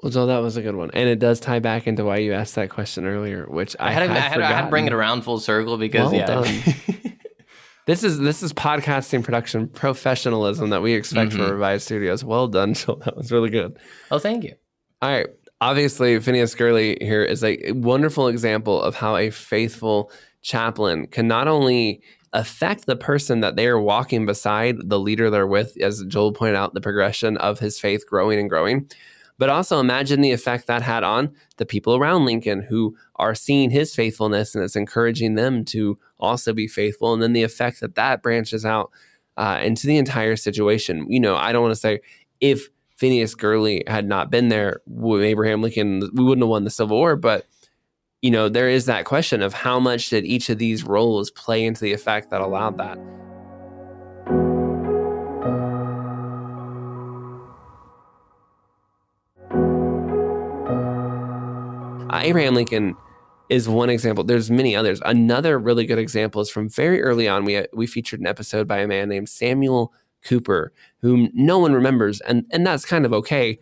Well, 0.02 0.10
Joel, 0.10 0.28
that 0.28 0.38
was 0.38 0.56
a 0.56 0.62
good 0.62 0.76
one, 0.76 0.90
and 0.94 1.10
it 1.10 1.18
does 1.18 1.40
tie 1.40 1.58
back 1.58 1.86
into 1.86 2.04
why 2.04 2.16
you 2.18 2.32
asked 2.32 2.54
that 2.54 2.70
question 2.70 3.04
earlier, 3.04 3.44
which 3.46 3.76
I, 3.78 3.88
I 3.88 3.92
had, 3.92 4.02
had, 4.08 4.16
I, 4.16 4.20
had, 4.20 4.40
I 4.40 4.52
had 4.52 4.62
to 4.62 4.70
bring 4.70 4.86
it 4.86 4.94
around 4.94 5.22
full 5.22 5.38
circle 5.38 5.76
because 5.76 6.10
well 6.10 6.46
yeah. 6.46 6.72
this 7.86 8.02
is 8.02 8.18
this 8.18 8.42
is 8.42 8.54
podcasting 8.54 9.22
production 9.22 9.68
professionalism 9.68 10.70
that 10.70 10.80
we 10.80 10.94
expect 10.94 11.32
mm-hmm. 11.32 11.42
from 11.42 11.50
Revive 11.50 11.82
Studios. 11.82 12.24
Well 12.24 12.48
done, 12.48 12.72
Joel. 12.72 12.96
That 13.04 13.14
was 13.14 13.30
really 13.30 13.50
good. 13.50 13.78
Oh, 14.10 14.18
thank 14.18 14.44
you. 14.44 14.54
All 15.02 15.10
right. 15.10 15.26
Obviously, 15.60 16.18
Phineas 16.20 16.54
Gurley 16.54 16.96
here 17.00 17.22
is 17.22 17.44
a 17.44 17.72
wonderful 17.72 18.28
example 18.28 18.80
of 18.80 18.94
how 18.94 19.16
a 19.16 19.28
faithful 19.28 20.10
chaplain 20.40 21.06
can 21.06 21.28
not 21.28 21.48
only 21.48 22.00
affect 22.32 22.86
the 22.86 22.96
person 22.96 23.40
that 23.40 23.56
they 23.56 23.66
are 23.66 23.80
walking 23.80 24.24
beside, 24.24 24.76
the 24.88 24.98
leader 24.98 25.28
they're 25.28 25.46
with, 25.46 25.76
as 25.82 26.02
Joel 26.06 26.32
pointed 26.32 26.56
out, 26.56 26.72
the 26.72 26.80
progression 26.80 27.36
of 27.36 27.58
his 27.58 27.78
faith 27.78 28.06
growing 28.06 28.38
and 28.38 28.48
growing, 28.48 28.88
but 29.36 29.50
also 29.50 29.80
imagine 29.80 30.22
the 30.22 30.32
effect 30.32 30.66
that 30.66 30.80
had 30.80 31.02
on 31.02 31.34
the 31.58 31.66
people 31.66 31.94
around 31.94 32.24
Lincoln 32.24 32.62
who 32.62 32.96
are 33.16 33.34
seeing 33.34 33.70
his 33.70 33.94
faithfulness 33.94 34.54
and 34.54 34.64
it's 34.64 34.76
encouraging 34.76 35.34
them 35.34 35.64
to 35.66 35.98
also 36.18 36.54
be 36.54 36.68
faithful. 36.68 37.12
And 37.12 37.22
then 37.22 37.32
the 37.34 37.42
effect 37.42 37.80
that 37.80 37.96
that 37.96 38.22
branches 38.22 38.64
out 38.64 38.90
uh, 39.36 39.58
into 39.62 39.86
the 39.86 39.98
entire 39.98 40.36
situation. 40.36 41.06
You 41.10 41.20
know, 41.20 41.36
I 41.36 41.52
don't 41.52 41.62
want 41.62 41.72
to 41.72 41.80
say 41.80 42.00
if 42.40 42.68
Phineas 43.00 43.34
Gurley 43.34 43.82
had 43.86 44.06
not 44.06 44.30
been 44.30 44.50
there, 44.50 44.82
Abraham 45.02 45.62
Lincoln, 45.62 46.00
we 46.12 46.22
wouldn't 46.22 46.42
have 46.42 46.50
won 46.50 46.64
the 46.64 46.70
Civil 46.70 46.98
War. 46.98 47.16
But, 47.16 47.46
you 48.20 48.30
know, 48.30 48.50
there 48.50 48.68
is 48.68 48.84
that 48.84 49.06
question 49.06 49.40
of 49.40 49.54
how 49.54 49.80
much 49.80 50.10
did 50.10 50.26
each 50.26 50.50
of 50.50 50.58
these 50.58 50.84
roles 50.84 51.30
play 51.30 51.64
into 51.64 51.80
the 51.80 51.94
effect 51.94 52.28
that 52.28 52.42
allowed 52.42 52.76
that. 52.76 52.98
Uh, 62.12 62.20
Abraham 62.22 62.54
Lincoln 62.54 62.94
is 63.48 63.66
one 63.66 63.88
example. 63.88 64.24
There's 64.24 64.50
many 64.50 64.76
others. 64.76 65.00
Another 65.06 65.58
really 65.58 65.86
good 65.86 65.98
example 65.98 66.42
is 66.42 66.50
from 66.50 66.68
very 66.68 67.02
early 67.02 67.26
on. 67.26 67.46
We 67.46 67.64
we 67.72 67.86
featured 67.86 68.20
an 68.20 68.26
episode 68.26 68.68
by 68.68 68.80
a 68.80 68.86
man 68.86 69.08
named 69.08 69.30
Samuel 69.30 69.94
Cooper, 70.24 70.72
whom 71.00 71.30
no 71.34 71.58
one 71.58 71.72
remembers, 71.72 72.20
and 72.20 72.44
and 72.50 72.66
that's 72.66 72.84
kind 72.84 73.04
of 73.04 73.12
okay. 73.12 73.58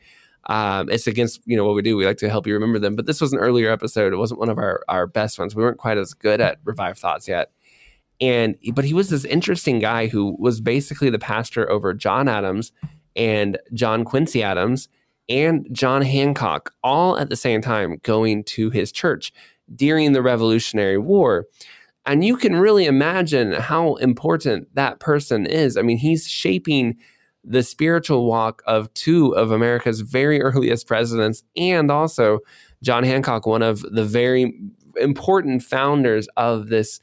Um, 0.47 0.89
it's 0.89 1.07
against 1.07 1.41
you 1.45 1.57
know 1.57 1.65
what 1.65 1.75
we 1.75 1.83
do. 1.83 1.97
We 1.97 2.07
like 2.07 2.17
to 2.19 2.31
help 2.31 2.47
you 2.47 2.55
remember 2.55 2.79
them. 2.79 2.97
But 2.97 3.07
this 3.07 3.21
was 3.21 3.33
an 3.33 3.39
earlier 3.39 3.71
episode. 3.71 4.13
It 4.13 4.17
wasn't 4.17 4.41
one 4.41 4.49
of 4.49 4.59
our 4.59 4.83
our 4.89 5.07
best 5.07 5.39
ones. 5.39 5.55
We 5.55 5.63
weren't 5.63 5.79
quite 5.79 5.99
as 5.99 6.15
good 6.15 6.41
at 6.41 6.59
Revive 6.65 6.99
Thoughts 6.99 7.29
yet. 7.29 7.51
And 8.21 8.57
but 8.73 8.85
he 8.85 8.95
was 8.95 9.11
this 9.11 9.25
interesting 9.25 9.79
guy 9.79 10.09
who 10.09 10.37
was 10.39 10.61
basically 10.61 11.11
the 11.11 11.19
pastor 11.19 11.71
over 11.71 11.95
John 11.95 12.29
Adams 12.29 12.73
and 13.15 13.59
John 13.73 14.05
Quincy 14.05 14.43
Adams 14.43 14.89
and 15.29 15.69
John 15.73 16.03
Hancock 16.03 16.73
all 16.83 17.19
at 17.19 17.29
the 17.29 17.37
same 17.37 17.61
time 17.61 18.01
going 18.03 18.45
to 18.45 18.71
his 18.71 18.91
church 18.91 19.33
during 19.75 20.13
the 20.13 20.23
Revolutionary 20.23 20.99
War. 20.99 21.47
And 22.09 22.25
you 22.25 22.39
can 22.39 22.57
really 22.57 22.87
imagine 22.87 23.53
how 23.53 23.97
important 23.97 24.75
that 24.75 24.99
person 24.99 25.45
is. 25.45 25.77
I 25.77 25.83
mean, 25.83 25.99
he's 25.99 26.27
shaping 26.27 26.97
the 27.45 27.63
spiritual 27.63 28.25
walk 28.27 28.63
of 28.67 28.93
two 28.95 29.37
of 29.37 29.53
America's 29.53 30.01
very 30.01 30.41
earliest 30.49 30.87
presidents, 30.87 31.43
and 31.55 31.91
also 31.91 32.41
John 32.83 33.05
Hancock, 33.05 33.47
one 33.47 33.63
of 33.63 33.83
the 33.83 34.05
very 34.05 34.59
important 34.99 35.63
founders 35.63 36.29
of 36.39 36.69
this 36.69 36.99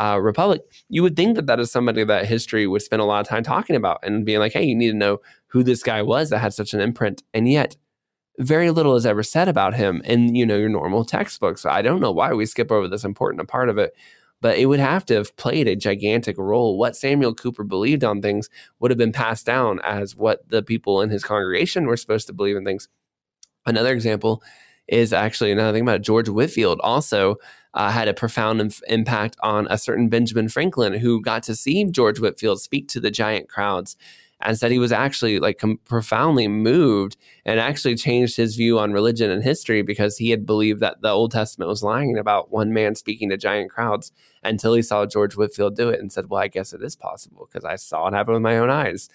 uh, 0.00 0.18
republic. 0.20 0.62
You 0.88 1.02
would 1.02 1.16
think 1.16 1.36
that 1.36 1.46
that 1.46 1.60
is 1.60 1.70
somebody 1.70 2.02
that 2.04 2.26
history 2.26 2.66
would 2.66 2.82
spend 2.82 3.02
a 3.02 3.04
lot 3.04 3.20
of 3.20 3.28
time 3.28 3.42
talking 3.42 3.76
about 3.76 3.98
and 4.02 4.24
being 4.24 4.38
like, 4.38 4.52
hey, 4.52 4.64
you 4.64 4.74
need 4.74 4.90
to 4.90 4.96
know 4.96 5.20
who 5.48 5.62
this 5.62 5.82
guy 5.82 6.00
was 6.00 6.30
that 6.30 6.38
had 6.38 6.54
such 6.54 6.72
an 6.72 6.80
imprint. 6.80 7.22
And 7.34 7.46
yet, 7.46 7.76
very 8.38 8.70
little 8.70 8.96
is 8.96 9.06
ever 9.06 9.22
said 9.22 9.48
about 9.48 9.74
him 9.74 10.02
in 10.04 10.34
you 10.34 10.44
know 10.44 10.56
your 10.56 10.68
normal 10.68 11.04
textbooks. 11.04 11.64
I 11.64 11.82
don't 11.82 12.00
know 12.00 12.12
why 12.12 12.32
we 12.32 12.46
skip 12.46 12.70
over 12.70 12.88
this 12.88 13.04
important 13.04 13.48
part 13.48 13.68
of 13.68 13.78
it, 13.78 13.94
but 14.40 14.58
it 14.58 14.66
would 14.66 14.80
have 14.80 15.04
to 15.06 15.14
have 15.14 15.36
played 15.36 15.68
a 15.68 15.76
gigantic 15.76 16.36
role. 16.38 16.78
What 16.78 16.96
Samuel 16.96 17.34
Cooper 17.34 17.64
believed 17.64 18.04
on 18.04 18.22
things 18.22 18.48
would 18.78 18.90
have 18.90 18.98
been 18.98 19.12
passed 19.12 19.46
down 19.46 19.80
as 19.84 20.14
what 20.14 20.48
the 20.48 20.62
people 20.62 21.00
in 21.00 21.10
his 21.10 21.24
congregation 21.24 21.86
were 21.86 21.96
supposed 21.96 22.26
to 22.26 22.32
believe 22.32 22.56
in 22.56 22.64
things. 22.64 22.88
Another 23.64 23.92
example 23.92 24.42
is 24.88 25.12
actually 25.12 25.50
another 25.50 25.72
thing 25.72 25.82
about 25.82 25.96
it, 25.96 26.02
George 26.02 26.28
Whitefield 26.28 26.80
also 26.82 27.36
uh, 27.74 27.90
had 27.90 28.08
a 28.08 28.14
profound 28.14 28.60
inf- 28.60 28.82
impact 28.88 29.36
on 29.42 29.66
a 29.68 29.78
certain 29.78 30.08
Benjamin 30.08 30.48
Franklin 30.48 30.94
who 30.94 31.20
got 31.20 31.42
to 31.44 31.56
see 31.56 31.84
George 31.84 32.20
Whitefield 32.20 32.60
speak 32.60 32.88
to 32.88 33.00
the 33.00 33.10
giant 33.10 33.48
crowds 33.48 33.96
and 34.40 34.58
said 34.58 34.70
he 34.70 34.78
was 34.78 34.92
actually 34.92 35.38
like 35.38 35.58
com- 35.58 35.80
profoundly 35.84 36.46
moved 36.46 37.16
and 37.44 37.58
actually 37.58 37.94
changed 37.94 38.36
his 38.36 38.56
view 38.56 38.78
on 38.78 38.92
religion 38.92 39.30
and 39.30 39.42
history 39.42 39.82
because 39.82 40.18
he 40.18 40.30
had 40.30 40.44
believed 40.44 40.80
that 40.80 41.00
the 41.00 41.10
Old 41.10 41.32
Testament 41.32 41.68
was 41.68 41.82
lying 41.82 42.18
about 42.18 42.50
one 42.50 42.72
man 42.72 42.94
speaking 42.94 43.30
to 43.30 43.36
giant 43.36 43.70
crowds 43.70 44.12
until 44.42 44.74
he 44.74 44.82
saw 44.82 45.06
George 45.06 45.36
Whitefield 45.36 45.74
do 45.74 45.88
it 45.88 46.00
and 46.00 46.12
said, 46.12 46.28
Well, 46.28 46.42
I 46.42 46.48
guess 46.48 46.72
it 46.72 46.82
is 46.82 46.96
possible 46.96 47.48
because 47.50 47.64
I 47.64 47.76
saw 47.76 48.06
it 48.08 48.14
happen 48.14 48.34
with 48.34 48.42
my 48.42 48.58
own 48.58 48.70
eyes. 48.70 49.08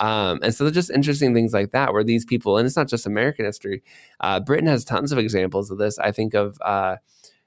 Um, 0.00 0.40
and 0.42 0.52
so 0.52 0.64
they're 0.64 0.72
just 0.72 0.90
interesting 0.90 1.34
things 1.34 1.52
like 1.52 1.70
that 1.70 1.92
where 1.92 2.02
these 2.02 2.24
people, 2.24 2.58
and 2.58 2.66
it's 2.66 2.76
not 2.76 2.88
just 2.88 3.06
American 3.06 3.44
history, 3.44 3.82
uh, 4.20 4.40
Britain 4.40 4.66
has 4.66 4.84
tons 4.84 5.12
of 5.12 5.18
examples 5.18 5.70
of 5.70 5.78
this. 5.78 5.98
I 5.98 6.10
think 6.10 6.34
of 6.34 6.58
uh, 6.62 6.96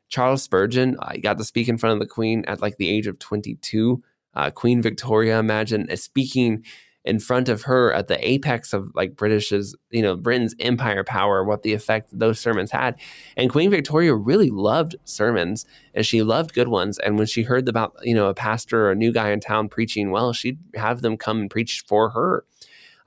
Charles 0.08 0.44
Spurgeon, 0.44 0.98
I 1.02 1.18
got 1.18 1.38
to 1.40 1.44
speak 1.44 1.68
in 1.68 1.78
front 1.78 1.94
of 1.94 2.00
the 2.00 2.12
Queen 2.12 2.46
at 2.48 2.62
like 2.62 2.78
the 2.78 2.90
age 2.90 3.08
of 3.08 3.20
22. 3.20 4.02
Uh, 4.34 4.52
Queen 4.52 4.82
Victoria, 4.82 5.40
imagine 5.40 5.88
uh, 5.92 5.96
speaking 5.96 6.64
in 7.08 7.20
front 7.20 7.48
of 7.48 7.64
her 7.64 7.94
at 7.94 8.08
the 8.08 8.28
apex 8.28 8.74
of 8.74 8.92
like 8.94 9.16
British's, 9.16 9.76
you 9.92 10.02
know, 10.02 10.16
Britain's 10.16 10.54
empire 10.60 11.06
power, 11.06 11.44
what 11.44 11.64
the 11.64 11.74
effect 11.74 12.10
those 12.12 12.38
sermons 12.38 12.70
had. 12.72 13.00
And 13.38 13.50
Queen 13.50 13.70
Victoria 13.72 14.14
really 14.14 14.50
loved 14.50 14.98
sermons 15.06 15.66
and 15.94 16.06
she 16.06 16.22
loved 16.22 16.54
good 16.54 16.68
ones. 16.68 17.00
And 17.00 17.18
when 17.18 17.26
she 17.26 17.44
heard 17.44 17.70
about, 17.70 17.96
you 18.04 18.14
know, 18.14 18.28
a 18.28 18.34
pastor 18.34 18.88
or 18.88 18.92
a 18.92 18.96
new 18.96 19.14
guy 19.14 19.32
in 19.32 19.40
town 19.40 19.70
preaching 19.70 20.12
well, 20.12 20.34
she'd 20.34 20.60
have 20.76 21.02
them 21.02 21.16
come 21.16 21.40
and 21.40 21.50
preach 21.50 21.84
for 21.88 22.10
her. 22.10 22.44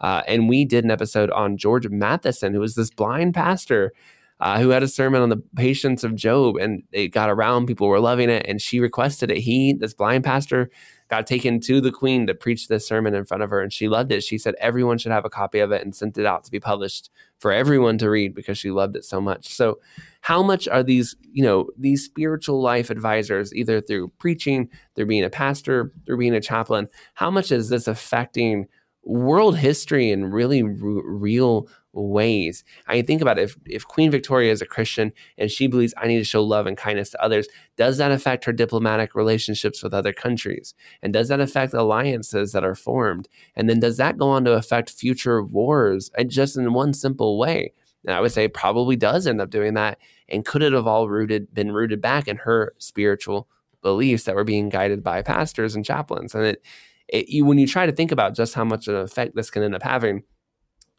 Uh, 0.00 0.22
and 0.26 0.48
we 0.48 0.64
did 0.64 0.82
an 0.82 0.90
episode 0.90 1.30
on 1.30 1.58
George 1.58 1.86
Matheson, 1.88 2.54
who 2.54 2.60
was 2.60 2.74
this 2.74 2.90
blind 2.90 3.34
pastor 3.34 3.92
uh, 4.40 4.58
who 4.58 4.70
had 4.70 4.82
a 4.82 4.88
sermon 4.88 5.20
on 5.20 5.28
the 5.28 5.42
patience 5.54 6.02
of 6.02 6.14
Job, 6.14 6.56
and 6.56 6.82
it 6.92 7.08
got 7.08 7.28
around. 7.28 7.66
People 7.66 7.88
were 7.88 8.00
loving 8.00 8.30
it, 8.30 8.46
and 8.48 8.60
she 8.60 8.80
requested 8.80 9.30
it. 9.30 9.38
He, 9.38 9.74
this 9.74 9.92
blind 9.92 10.24
pastor, 10.24 10.70
got 11.08 11.26
taken 11.26 11.60
to 11.60 11.80
the 11.80 11.90
queen 11.90 12.26
to 12.26 12.34
preach 12.34 12.68
this 12.68 12.86
sermon 12.86 13.14
in 13.14 13.24
front 13.26 13.42
of 13.42 13.50
her, 13.50 13.60
and 13.60 13.72
she 13.72 13.88
loved 13.88 14.12
it. 14.12 14.22
She 14.22 14.38
said 14.38 14.54
everyone 14.58 14.96
should 14.96 15.12
have 15.12 15.26
a 15.26 15.30
copy 15.30 15.58
of 15.58 15.72
it 15.72 15.82
and 15.82 15.94
sent 15.94 16.16
it 16.16 16.24
out 16.24 16.44
to 16.44 16.50
be 16.50 16.60
published 16.60 17.10
for 17.38 17.52
everyone 17.52 17.98
to 17.98 18.08
read 18.08 18.34
because 18.34 18.56
she 18.56 18.70
loved 18.70 18.96
it 18.96 19.04
so 19.04 19.20
much. 19.20 19.48
So, 19.54 19.78
how 20.22 20.42
much 20.42 20.66
are 20.68 20.82
these, 20.82 21.16
you 21.32 21.42
know, 21.42 21.68
these 21.76 22.04
spiritual 22.04 22.62
life 22.62 22.88
advisors, 22.88 23.54
either 23.54 23.80
through 23.80 24.08
preaching, 24.18 24.70
through 24.96 25.06
being 25.06 25.24
a 25.24 25.30
pastor, 25.30 25.92
through 26.06 26.18
being 26.18 26.34
a 26.34 26.40
chaplain, 26.40 26.88
how 27.14 27.30
much 27.30 27.52
is 27.52 27.68
this 27.68 27.86
affecting? 27.86 28.68
world 29.04 29.56
history 29.56 30.10
and 30.10 30.32
really 30.32 30.62
r- 30.62 30.68
real 30.72 31.66
ways. 31.92 32.64
I 32.86 32.94
mean, 32.94 33.06
think 33.06 33.22
about 33.22 33.38
it. 33.38 33.42
If, 33.42 33.56
if 33.66 33.86
Queen 33.86 34.10
Victoria 34.10 34.52
is 34.52 34.62
a 34.62 34.66
Christian 34.66 35.12
and 35.36 35.50
she 35.50 35.66
believes 35.66 35.94
I 35.96 36.06
need 36.06 36.18
to 36.18 36.24
show 36.24 36.42
love 36.42 36.66
and 36.66 36.76
kindness 36.76 37.10
to 37.10 37.22
others, 37.22 37.48
does 37.76 37.98
that 37.98 38.12
affect 38.12 38.44
her 38.44 38.52
diplomatic 38.52 39.14
relationships 39.14 39.82
with 39.82 39.94
other 39.94 40.12
countries? 40.12 40.74
And 41.02 41.12
does 41.12 41.28
that 41.28 41.40
affect 41.40 41.74
alliances 41.74 42.52
that 42.52 42.64
are 42.64 42.74
formed? 42.74 43.28
And 43.56 43.68
then 43.68 43.80
does 43.80 43.96
that 43.96 44.18
go 44.18 44.28
on 44.28 44.44
to 44.44 44.52
affect 44.52 44.90
future 44.90 45.42
wars 45.42 46.10
and 46.16 46.30
just 46.30 46.56
in 46.56 46.72
one 46.72 46.94
simple 46.94 47.38
way? 47.38 47.72
And 48.06 48.14
I 48.14 48.20
would 48.20 48.32
say 48.32 48.48
probably 48.48 48.96
does 48.96 49.26
end 49.26 49.40
up 49.40 49.50
doing 49.50 49.74
that. 49.74 49.98
And 50.28 50.44
could 50.44 50.62
it 50.62 50.72
have 50.72 50.86
all 50.86 51.08
rooted 51.08 51.52
been 51.52 51.72
rooted 51.72 52.00
back 52.00 52.28
in 52.28 52.36
her 52.38 52.74
spiritual 52.78 53.48
beliefs 53.82 54.24
that 54.24 54.34
were 54.34 54.44
being 54.44 54.68
guided 54.68 55.02
by 55.02 55.22
pastors 55.22 55.74
and 55.74 55.84
chaplains? 55.84 56.34
And 56.34 56.46
it, 56.46 56.64
it 57.08 57.28
you, 57.28 57.44
when 57.44 57.58
you 57.58 57.66
try 57.66 57.86
to 57.86 57.92
think 57.92 58.12
about 58.12 58.34
just 58.34 58.54
how 58.54 58.64
much 58.64 58.88
of 58.88 58.94
an 58.94 59.02
effect 59.02 59.34
this 59.34 59.50
can 59.50 59.62
end 59.62 59.74
up 59.74 59.82
having, 59.82 60.22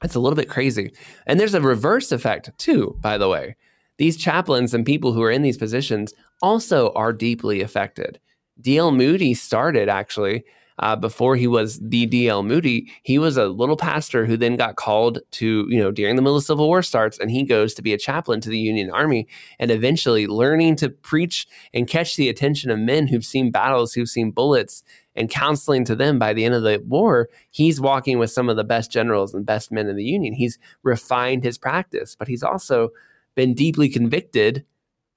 it's 0.04 0.16
a 0.16 0.20
little 0.20 0.36
bit 0.36 0.50
crazy. 0.50 0.94
And 1.28 1.40
there's 1.40 1.54
a 1.54 1.62
reverse 1.62 2.12
effect 2.12 2.52
too, 2.58 2.98
by 3.02 3.18
the 3.18 3.30
way. 3.30 3.56
These 3.98 4.18
chaplains 4.18 4.74
and 4.74 4.86
people 4.86 5.14
who 5.14 5.22
are 5.22 5.32
in 5.32 5.44
these 5.44 5.58
positions 5.58 6.14
also 6.42 6.92
are 6.94 7.14
deeply 7.14 7.62
affected. 7.62 8.20
D.L. 8.60 8.92
Moody 8.92 9.34
started 9.34 9.90
actually 9.90 10.44
uh, 10.80 10.96
before 10.96 11.36
he 11.36 11.48
was 11.48 11.80
the 11.80 12.06
D.L. 12.08 12.44
Moody. 12.44 12.92
He 13.04 13.20
was 13.20 13.38
a 13.38 13.48
little 13.48 13.78
pastor 13.78 14.26
who 14.26 14.36
then 14.38 14.56
got 14.56 14.76
called 14.76 15.20
to, 15.32 15.68
you 15.70 15.80
know, 15.80 15.92
during 15.92 16.16
the 16.16 16.22
middle 16.22 16.38
of 16.38 16.44
Civil 16.44 16.68
War 16.68 16.82
starts, 16.82 17.20
and 17.20 17.30
he 17.30 17.44
goes 17.44 17.74
to 17.76 17.82
be 17.82 17.94
a 17.94 17.98
chaplain 17.98 18.42
to 18.42 18.50
the 18.50 18.58
Union 18.58 18.90
Army 18.90 19.28
and 19.60 19.70
eventually 19.70 20.28
learning 20.28 20.76
to 20.78 20.90
preach 20.90 21.48
and 21.74 21.88
catch 21.88 22.16
the 22.16 22.30
attention 22.30 22.72
of 22.72 22.80
men 22.80 23.08
who've 23.08 23.26
seen 23.26 23.52
battles, 23.52 23.94
who've 23.94 24.10
seen 24.10 24.32
bullets, 24.32 24.84
and 25.16 25.30
counseling 25.30 25.84
to 25.86 25.96
them 25.96 26.20
by 26.20 26.34
the 26.34 26.46
end 26.46 26.56
of 26.56 26.64
the 26.64 26.82
war, 26.88 27.30
he's 27.50 27.82
walking 27.82 28.18
with 28.20 28.32
some 28.32 28.50
of 28.50 28.56
the 28.56 28.64
best 28.64 28.92
generals 28.92 29.34
and 29.34 29.46
best 29.46 29.72
men 29.72 29.88
in 29.88 29.96
the 29.96 30.04
Union. 30.04 30.34
He's 30.34 30.58
refined 30.84 31.44
his 31.44 31.58
practice, 31.58 32.16
but 32.16 32.28
he's 32.28 32.44
also 32.44 32.90
been 33.36 33.54
deeply 33.54 33.90
convicted 33.90 34.66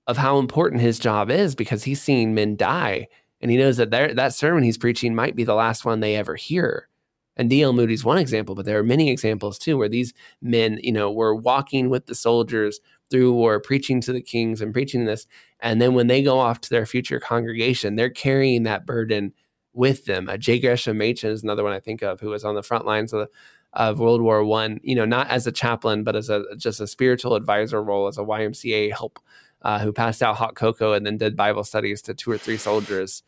of 0.06 0.16
how 0.16 0.38
important 0.38 0.82
his 0.82 0.98
job 0.98 1.30
is 1.30 1.54
because 1.54 1.84
he's 1.84 2.02
seen 2.02 2.34
men 2.34 2.56
die. 2.56 3.08
And 3.40 3.50
he 3.50 3.56
knows 3.56 3.76
that 3.76 3.90
that 3.90 4.34
sermon 4.34 4.62
he's 4.62 4.78
preaching 4.78 5.14
might 5.14 5.36
be 5.36 5.44
the 5.44 5.54
last 5.54 5.84
one 5.84 6.00
they 6.00 6.16
ever 6.16 6.34
hear. 6.34 6.88
And 7.36 7.50
D.L. 7.50 7.72
Moody's 7.72 8.04
one 8.04 8.18
example, 8.18 8.54
but 8.54 8.64
there 8.64 8.78
are 8.78 8.84
many 8.84 9.10
examples 9.10 9.58
too 9.58 9.76
where 9.76 9.88
these 9.88 10.14
men, 10.40 10.78
you 10.82 10.92
know, 10.92 11.10
were 11.10 11.34
walking 11.34 11.88
with 11.88 12.06
the 12.06 12.14
soldiers 12.14 12.78
through 13.10 13.32
war, 13.32 13.60
preaching 13.60 14.00
to 14.02 14.12
the 14.12 14.22
kings 14.22 14.60
and 14.60 14.72
preaching 14.72 15.04
this. 15.04 15.26
And 15.60 15.82
then 15.82 15.94
when 15.94 16.06
they 16.06 16.22
go 16.22 16.38
off 16.38 16.60
to 16.62 16.70
their 16.70 16.86
future 16.86 17.18
congregation, 17.18 17.96
they're 17.96 18.08
carrying 18.08 18.62
that 18.62 18.86
burden 18.86 19.32
with 19.74 20.06
them. 20.06 20.28
Uh, 20.28 20.36
J. 20.36 20.58
Gresham 20.58 20.96
Machen 20.98 21.30
is 21.30 21.42
another 21.42 21.64
one 21.64 21.72
I 21.72 21.80
think 21.80 22.02
of 22.02 22.20
who 22.20 22.30
was 22.30 22.44
on 22.44 22.54
the 22.54 22.62
front 22.62 22.86
lines 22.86 23.12
of, 23.12 23.28
of 23.72 23.98
World 23.98 24.22
War 24.22 24.44
One. 24.44 24.80
You 24.82 24.94
know, 24.94 25.04
not 25.04 25.28
as 25.28 25.46
a 25.46 25.52
chaplain, 25.52 26.04
but 26.04 26.16
as 26.16 26.30
a 26.30 26.44
just 26.56 26.80
a 26.80 26.86
spiritual 26.86 27.34
advisor 27.34 27.82
role 27.82 28.06
as 28.06 28.16
a 28.16 28.22
YMCA 28.22 28.92
help, 28.92 29.18
uh, 29.62 29.80
who 29.80 29.92
passed 29.92 30.22
out 30.22 30.36
hot 30.36 30.54
cocoa 30.54 30.92
and 30.92 31.04
then 31.04 31.18
did 31.18 31.36
Bible 31.36 31.64
studies 31.64 32.00
to 32.02 32.14
two 32.14 32.30
or 32.30 32.38
three 32.38 32.56
soldiers. 32.56 33.22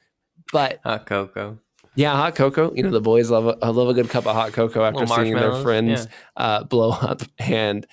But 0.53 0.81
hot 0.85 1.07
cocoa. 1.07 1.59
Yeah, 1.97 2.15
hot 2.15 2.35
cocoa. 2.35 2.73
You 2.75 2.83
know, 2.83 2.91
the 2.91 3.01
boys 3.01 3.31
love 3.31 3.57
a, 3.61 3.73
love 3.73 3.89
a 3.89 3.95
good 3.95 4.11
cup 4.11 4.27
of 4.27 4.37
hot 4.37 4.53
cocoa 4.53 4.85
after 4.85 5.07
seeing 5.07 5.35
their 5.35 5.63
friends 5.63 6.07
yeah. 6.37 6.43
uh, 6.43 6.65
blow 6.65 6.91
up. 6.91 7.23
And 7.39 7.87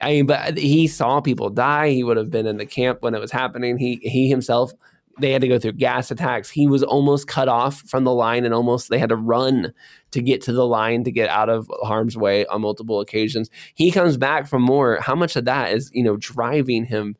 I 0.00 0.12
mean, 0.12 0.26
but 0.26 0.56
he 0.56 0.86
saw 0.86 1.20
people 1.20 1.50
die. 1.50 1.90
He 1.90 2.04
would 2.04 2.16
have 2.16 2.30
been 2.30 2.46
in 2.46 2.56
the 2.56 2.66
camp 2.66 3.02
when 3.02 3.14
it 3.14 3.20
was 3.20 3.32
happening. 3.32 3.76
He 3.76 3.96
he 4.02 4.28
himself 4.28 4.72
they 5.20 5.32
had 5.32 5.42
to 5.42 5.48
go 5.48 5.58
through 5.58 5.72
gas 5.72 6.10
attacks. 6.10 6.50
He 6.50 6.66
was 6.66 6.82
almost 6.82 7.26
cut 7.26 7.48
off 7.48 7.80
from 7.82 8.04
the 8.04 8.12
line 8.12 8.44
and 8.44 8.54
almost 8.54 8.88
they 8.88 8.98
had 8.98 9.10
to 9.10 9.16
run 9.16 9.72
to 10.10 10.22
get 10.22 10.42
to 10.42 10.52
the 10.52 10.66
line 10.66 11.04
to 11.04 11.12
get 11.12 11.28
out 11.28 11.48
of 11.48 11.70
harm's 11.82 12.16
way 12.16 12.46
on 12.46 12.62
multiple 12.62 13.00
occasions. 13.00 13.50
He 13.74 13.90
comes 13.90 14.16
back 14.16 14.46
from 14.46 14.62
more. 14.62 14.98
How 15.00 15.14
much 15.14 15.36
of 15.36 15.44
that 15.44 15.72
is, 15.72 15.90
you 15.92 16.02
know, 16.02 16.16
driving 16.16 16.84
him 16.84 17.16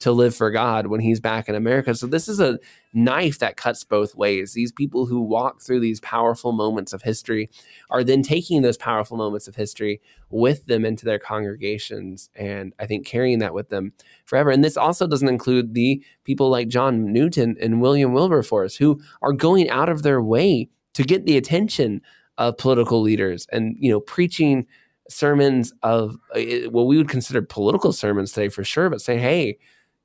to 0.00 0.12
live 0.12 0.34
for 0.34 0.50
God 0.50 0.88
when 0.88 1.00
he's 1.00 1.20
back 1.20 1.48
in 1.48 1.54
America. 1.54 1.94
So 1.94 2.06
this 2.06 2.28
is 2.28 2.40
a 2.40 2.58
knife 2.92 3.38
that 3.38 3.56
cuts 3.56 3.84
both 3.84 4.14
ways. 4.14 4.52
These 4.52 4.72
people 4.72 5.06
who 5.06 5.20
walk 5.20 5.62
through 5.62 5.80
these 5.80 6.00
powerful 6.00 6.52
moments 6.52 6.92
of 6.92 7.02
history 7.02 7.48
are 7.90 8.04
then 8.04 8.22
taking 8.22 8.62
those 8.62 8.76
powerful 8.76 9.16
moments 9.16 9.48
of 9.48 9.54
history 9.54 10.00
with 10.30 10.66
them 10.66 10.84
into 10.84 11.04
their 11.04 11.18
congregations 11.18 12.28
and 12.34 12.74
I 12.78 12.86
think 12.86 13.06
carrying 13.06 13.38
that 13.38 13.54
with 13.54 13.68
them 13.70 13.92
forever. 14.26 14.50
And 14.50 14.64
this 14.64 14.76
also 14.76 15.06
doesn't 15.06 15.28
include 15.28 15.74
the 15.74 16.04
people 16.24 16.50
like 16.50 16.68
John 16.68 17.12
Newton 17.12 17.56
and 17.60 17.80
William 17.80 18.12
Wilberforce 18.12 18.76
who 18.76 19.00
are 19.22 19.32
going 19.32 19.70
out 19.70 19.88
of 19.88 20.02
their 20.02 20.20
way 20.20 20.68
to 20.94 21.02
get 21.02 21.24
the 21.24 21.36
attention 21.36 22.02
of 22.38 22.58
political 22.58 23.00
leaders 23.00 23.46
and 23.52 23.76
you 23.78 23.90
know 23.90 24.00
preaching 24.00 24.66
sermons 25.08 25.72
of 25.82 26.16
uh, 26.34 26.68
what 26.70 26.86
we 26.86 26.96
would 26.96 27.08
consider 27.08 27.42
political 27.42 27.92
sermons 27.92 28.32
today 28.32 28.48
for 28.48 28.64
sure 28.64 28.90
but 28.90 29.00
say 29.00 29.18
hey 29.18 29.56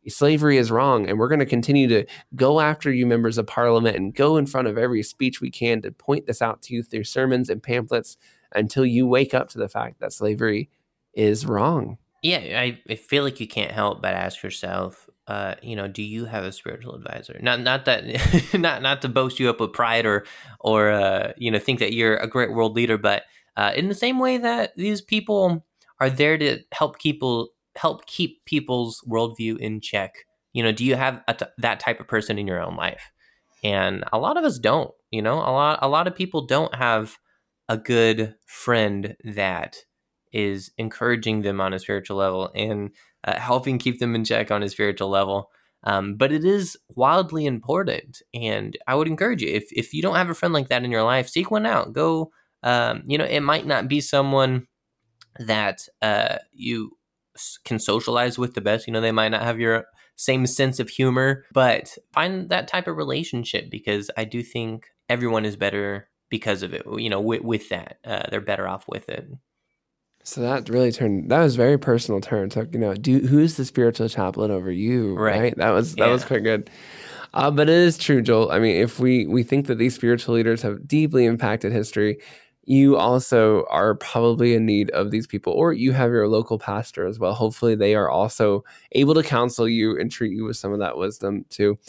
slavery 0.07 0.57
is 0.57 0.71
wrong 0.71 1.07
and 1.07 1.19
we're 1.19 1.27
going 1.27 1.39
to 1.39 1.45
continue 1.45 1.87
to 1.87 2.05
go 2.35 2.59
after 2.59 2.91
you 2.91 3.05
members 3.05 3.37
of 3.37 3.45
parliament 3.45 3.97
and 3.97 4.15
go 4.15 4.37
in 4.37 4.45
front 4.45 4.67
of 4.67 4.77
every 4.77 5.03
speech 5.03 5.41
we 5.41 5.51
can 5.51 5.81
to 5.81 5.91
point 5.91 6.25
this 6.25 6.41
out 6.41 6.61
to 6.61 6.73
you 6.73 6.83
through 6.83 7.03
sermons 7.03 7.49
and 7.49 7.61
pamphlets 7.61 8.17
until 8.55 8.85
you 8.85 9.05
wake 9.05 9.33
up 9.33 9.49
to 9.49 9.57
the 9.57 9.69
fact 9.69 9.99
that 9.99 10.13
slavery 10.13 10.69
is 11.13 11.45
wrong. 11.45 11.97
Yeah 12.23 12.59
i, 12.59 12.79
I 12.89 12.95
feel 12.95 13.23
like 13.23 13.39
you 13.39 13.47
can't 13.47 13.71
help 13.71 14.01
but 14.01 14.13
ask 14.13 14.43
yourself 14.43 15.09
uh, 15.29 15.53
you 15.61 15.75
know 15.75 15.87
do 15.87 16.01
you 16.01 16.25
have 16.25 16.43
a 16.43 16.51
spiritual 16.51 16.95
advisor? 16.95 17.37
Not 17.39 17.61
not 17.61 17.85
that 17.85 18.03
not 18.59 18.81
not 18.81 19.03
to 19.03 19.09
boast 19.09 19.39
you 19.39 19.47
up 19.49 19.59
with 19.59 19.73
pride 19.73 20.07
or 20.07 20.25
or 20.59 20.89
uh, 20.89 21.33
you 21.37 21.51
know 21.51 21.59
think 21.59 21.79
that 21.79 21.93
you're 21.93 22.17
a 22.17 22.27
great 22.27 22.51
world 22.51 22.75
leader 22.75 22.97
but 22.97 23.23
uh, 23.55 23.71
in 23.75 23.89
the 23.89 23.95
same 23.95 24.17
way 24.17 24.39
that 24.39 24.75
these 24.75 25.01
people 25.01 25.63
are 25.99 26.09
there 26.09 26.37
to 26.37 26.59
help 26.71 26.97
people 26.97 27.49
help 27.75 28.05
keep 28.05 28.43
people's 28.45 29.01
worldview 29.07 29.57
in 29.57 29.81
check? 29.81 30.13
You 30.53 30.63
know, 30.63 30.71
do 30.71 30.85
you 30.85 30.95
have 30.95 31.21
that 31.57 31.79
type 31.79 31.99
of 31.99 32.07
person 32.07 32.37
in 32.39 32.47
your 32.47 32.61
own 32.61 32.75
life? 32.75 33.11
And 33.63 34.03
a 34.11 34.17
lot 34.17 34.37
of 34.37 34.43
us 34.43 34.57
don't. 34.57 34.91
You 35.11 35.21
know, 35.21 35.35
a 35.35 35.51
lot 35.51 35.79
a 35.81 35.87
lot 35.87 36.07
of 36.07 36.15
people 36.15 36.45
don't 36.45 36.73
have 36.75 37.17
a 37.67 37.77
good 37.77 38.35
friend 38.45 39.15
that 39.23 39.77
is 40.31 40.71
encouraging 40.77 41.41
them 41.41 41.59
on 41.59 41.73
a 41.73 41.79
spiritual 41.79 42.17
level 42.17 42.51
and 42.55 42.91
uh, 43.23 43.39
helping 43.39 43.77
keep 43.77 43.99
them 43.99 44.15
in 44.15 44.23
check 44.23 44.51
on 44.51 44.63
a 44.63 44.69
spiritual 44.69 45.09
level. 45.09 45.49
Um, 45.83 46.15
but 46.15 46.31
it 46.31 46.43
is 46.43 46.77
wildly 46.89 47.45
important, 47.45 48.21
and 48.33 48.77
I 48.85 48.95
would 48.95 49.07
encourage 49.07 49.41
you 49.41 49.49
if 49.49 49.69
if 49.71 49.93
you 49.93 50.01
don't 50.01 50.15
have 50.15 50.29
a 50.29 50.33
friend 50.35 50.53
like 50.53 50.67
that 50.69 50.83
in 50.83 50.91
your 50.91 51.03
life, 51.03 51.29
seek 51.29 51.51
one 51.51 51.65
out. 51.65 51.93
Go, 51.93 52.31
um, 52.63 53.03
you 53.07 53.17
know, 53.17 53.25
it 53.25 53.39
might 53.39 53.65
not 53.65 53.87
be 53.87 54.01
someone 54.01 54.67
that 55.39 55.87
uh, 56.01 56.37
you 56.51 56.97
can 57.63 57.79
socialize 57.79 58.37
with 58.37 58.53
the 58.53 58.61
best. 58.61 58.87
You 58.87 58.93
know, 58.93 59.01
they 59.01 59.11
might 59.11 59.29
not 59.29 59.43
have 59.43 59.59
your 59.59 59.85
same 60.15 60.45
sense 60.45 60.79
of 60.79 60.89
humor, 60.89 61.45
but 61.53 61.97
find 62.13 62.49
that 62.49 62.67
type 62.67 62.87
of 62.87 62.97
relationship 62.97 63.69
because 63.69 64.11
I 64.17 64.25
do 64.25 64.43
think 64.43 64.87
everyone 65.07 65.45
is 65.45 65.55
better 65.55 66.09
because 66.29 66.63
of 66.63 66.73
it. 66.73 66.83
You 66.97 67.09
know, 67.09 67.21
with, 67.21 67.41
with 67.41 67.69
that, 67.69 67.99
uh, 68.05 68.23
they're 68.29 68.41
better 68.41 68.67
off 68.67 68.85
with 68.87 69.09
it. 69.09 69.27
So 70.23 70.41
that 70.41 70.69
really 70.69 70.91
turned. 70.91 71.31
That 71.31 71.39
was 71.39 71.55
very 71.55 71.77
personal 71.77 72.21
turn. 72.21 72.51
So 72.51 72.67
you 72.71 72.79
know, 72.79 72.93
do 72.93 73.19
who's 73.19 73.55
the 73.55 73.65
spiritual 73.65 74.09
chaplain 74.09 74.51
over 74.51 74.71
you? 74.71 75.15
Right. 75.15 75.39
right? 75.39 75.57
That 75.57 75.69
was 75.71 75.95
that 75.95 76.07
yeah. 76.07 76.11
was 76.11 76.25
quite 76.25 76.43
good. 76.43 76.69
Uh, 77.33 77.51
but 77.51 77.69
it 77.69 77.75
is 77.75 77.97
true, 77.97 78.21
Joel. 78.21 78.51
I 78.51 78.59
mean, 78.59 78.75
if 78.75 78.99
we 78.99 79.25
we 79.27 79.43
think 79.43 79.67
that 79.67 79.77
these 79.77 79.95
spiritual 79.95 80.35
leaders 80.35 80.61
have 80.63 80.87
deeply 80.87 81.25
impacted 81.25 81.71
history, 81.71 82.19
you 82.69 82.97
also 82.97 83.65
are 83.71 83.95
probably 83.95 84.53
in 84.53 84.63
need 84.63 84.91
of 84.91 85.09
these 85.09 85.25
people, 85.25 85.51
or 85.53 85.73
you 85.73 85.91
have 85.91 86.11
your 86.11 86.27
local 86.27 86.59
pastor 86.59 87.07
as 87.07 87.17
well. 87.17 87.33
Hopefully, 87.33 87.73
they 87.73 87.95
are 87.95 88.11
also 88.11 88.63
able 88.91 89.15
to 89.15 89.23
counsel 89.23 89.67
you 89.67 89.99
and 89.99 90.11
treat 90.11 90.31
you 90.31 90.43
with 90.43 90.55
some 90.55 90.71
of 90.71 90.77
that 90.77 90.95
wisdom 90.95 91.45
too. 91.49 91.79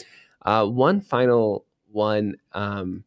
Uh, 0.41 0.65
one 0.65 0.99
final 0.99 1.65
one, 1.91 2.35
um, 2.53 3.03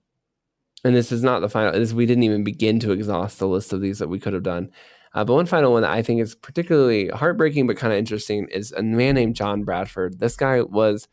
and 0.85 0.95
this 0.95 1.11
is 1.11 1.25
not 1.25 1.41
the 1.41 1.49
final. 1.49 1.73
This 1.73 1.93
we 1.93 2.07
didn't 2.07 2.23
even 2.23 2.45
begin 2.45 2.79
to 2.79 2.93
exhaust 2.93 3.41
the 3.41 3.49
list 3.49 3.73
of 3.73 3.81
these 3.81 3.99
that 3.99 4.09
we 4.09 4.21
could 4.21 4.35
have 4.35 4.45
done. 4.45 4.71
Uh, 5.13 5.25
but 5.25 5.35
one 5.35 5.47
final 5.47 5.73
one 5.73 5.83
that 5.83 5.91
I 5.91 6.01
think 6.01 6.21
is 6.21 6.37
particularly 6.37 7.09
heartbreaking 7.09 7.67
but 7.67 7.77
kind 7.77 7.93
of 7.93 7.99
interesting 7.99 8.47
is 8.53 8.71
a 8.71 8.85
man 8.85 9.17
named 9.17 9.35
John 9.35 9.65
Bradford. 9.65 10.21
This 10.21 10.37
guy 10.37 10.63
was 10.63 11.09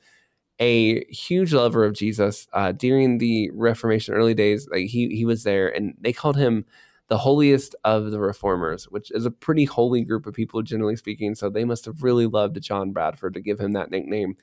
a 0.62 1.04
huge 1.06 1.54
lover 1.54 1.84
of 1.84 1.94
Jesus 1.94 2.48
uh, 2.54 2.72
during 2.72 3.18
the 3.18 3.50
Reformation 3.54 4.14
early 4.14 4.34
days. 4.36 4.70
Like 4.72 4.86
he 4.86 5.10
he 5.10 5.26
was 5.26 5.44
there, 5.44 5.68
and 5.68 5.96
they 6.00 6.14
called 6.14 6.38
him 6.38 6.66
the 7.10 7.18
holiest 7.18 7.76
of 7.84 8.12
the 8.12 8.20
reformers, 8.22 8.86
which 8.86 9.12
is 9.12 9.26
a 9.26 9.32
pretty 9.32 9.66
holy 9.66 10.02
group 10.02 10.26
of 10.26 10.34
people, 10.34 10.62
generally 10.62 10.96
speaking. 10.96 11.36
So 11.36 11.50
they 11.50 11.66
must 11.66 11.84
have 11.84 12.04
really 12.04 12.26
loved 12.26 12.62
John 12.62 12.94
Bradford 12.94 13.34
to 13.34 13.42
give 13.42 13.60
him 13.60 13.74
that 13.74 13.92
nickname. 13.92 14.38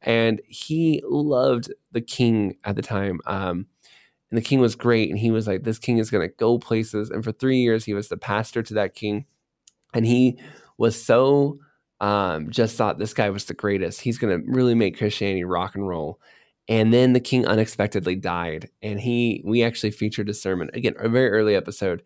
And 0.00 0.40
he 0.46 1.02
loved 1.04 1.72
the 1.90 2.00
king 2.00 2.56
at 2.62 2.76
the 2.76 2.82
time. 2.82 3.20
Um, 3.26 3.66
and 4.30 4.38
the 4.38 4.42
king 4.42 4.60
was 4.60 4.76
great. 4.76 5.10
And 5.10 5.18
he 5.18 5.32
was 5.32 5.48
like, 5.48 5.64
this 5.64 5.80
king 5.80 5.98
is 5.98 6.10
going 6.10 6.28
to 6.28 6.34
go 6.36 6.56
places. 6.58 7.10
And 7.10 7.24
for 7.24 7.32
three 7.32 7.58
years, 7.62 7.84
he 7.84 7.94
was 7.94 8.08
the 8.08 8.16
pastor 8.16 8.62
to 8.62 8.74
that 8.74 8.94
king. 8.94 9.24
And 9.92 10.06
he 10.06 10.38
was 10.78 11.02
so 11.02 11.58
um, 12.04 12.50
just 12.50 12.76
thought 12.76 12.98
this 12.98 13.14
guy 13.14 13.30
was 13.30 13.46
the 13.46 13.54
greatest. 13.54 14.02
He's 14.02 14.18
going 14.18 14.38
to 14.38 14.46
really 14.46 14.74
make 14.74 14.98
Christianity 14.98 15.42
rock 15.42 15.74
and 15.74 15.88
roll. 15.88 16.20
And 16.68 16.92
then 16.92 17.14
the 17.14 17.20
king 17.20 17.46
unexpectedly 17.46 18.14
died, 18.14 18.68
and 18.82 19.00
he 19.00 19.42
we 19.44 19.62
actually 19.62 19.90
featured 19.90 20.28
a 20.28 20.34
sermon 20.34 20.70
again, 20.74 20.94
a 20.98 21.08
very 21.08 21.30
early 21.30 21.54
episode. 21.54 22.02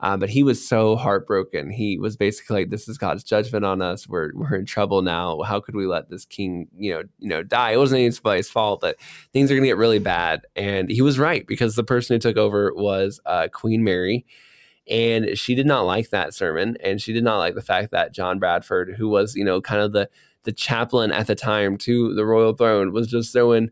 Uh, 0.00 0.16
but 0.16 0.30
he 0.30 0.42
was 0.42 0.66
so 0.66 0.96
heartbroken. 0.96 1.70
He 1.70 1.98
was 1.98 2.16
basically 2.16 2.62
like, 2.62 2.70
"This 2.70 2.88
is 2.88 2.98
God's 2.98 3.24
judgment 3.24 3.64
on 3.64 3.82
us. 3.82 4.08
We're 4.08 4.32
we're 4.34 4.56
in 4.56 4.66
trouble 4.66 5.02
now. 5.02 5.42
How 5.42 5.60
could 5.60 5.74
we 5.74 5.86
let 5.86 6.08
this 6.08 6.24
king, 6.24 6.68
you 6.76 6.92
know, 6.92 7.02
you 7.18 7.28
know, 7.28 7.42
die? 7.42 7.72
It 7.72 7.78
wasn't 7.78 8.00
anybody's 8.00 8.50
fault, 8.50 8.80
but 8.80 8.96
things 9.32 9.50
are 9.50 9.54
going 9.54 9.64
to 9.64 9.68
get 9.68 9.76
really 9.76 9.98
bad." 9.98 10.46
And 10.56 10.90
he 10.90 11.02
was 11.02 11.18
right 11.18 11.46
because 11.46 11.76
the 11.76 11.84
person 11.84 12.14
who 12.14 12.20
took 12.20 12.36
over 12.36 12.72
was 12.74 13.20
uh, 13.26 13.48
Queen 13.52 13.84
Mary, 13.84 14.26
and 14.88 15.38
she 15.38 15.54
did 15.54 15.66
not 15.66 15.82
like 15.82 16.10
that 16.10 16.34
sermon, 16.34 16.76
and 16.82 17.00
she 17.00 17.12
did 17.12 17.24
not 17.24 17.38
like 17.38 17.54
the 17.54 17.62
fact 17.62 17.90
that 17.92 18.12
John 18.12 18.38
Bradford, 18.38 18.94
who 18.96 19.08
was, 19.08 19.34
you 19.34 19.44
know, 19.44 19.60
kind 19.60 19.80
of 19.80 19.92
the 19.92 20.08
the 20.44 20.52
chaplain 20.52 21.12
at 21.12 21.28
the 21.28 21.36
time 21.36 21.76
to 21.78 22.14
the 22.14 22.26
royal 22.26 22.52
throne, 22.54 22.92
was 22.92 23.06
just 23.06 23.32
throwing 23.32 23.70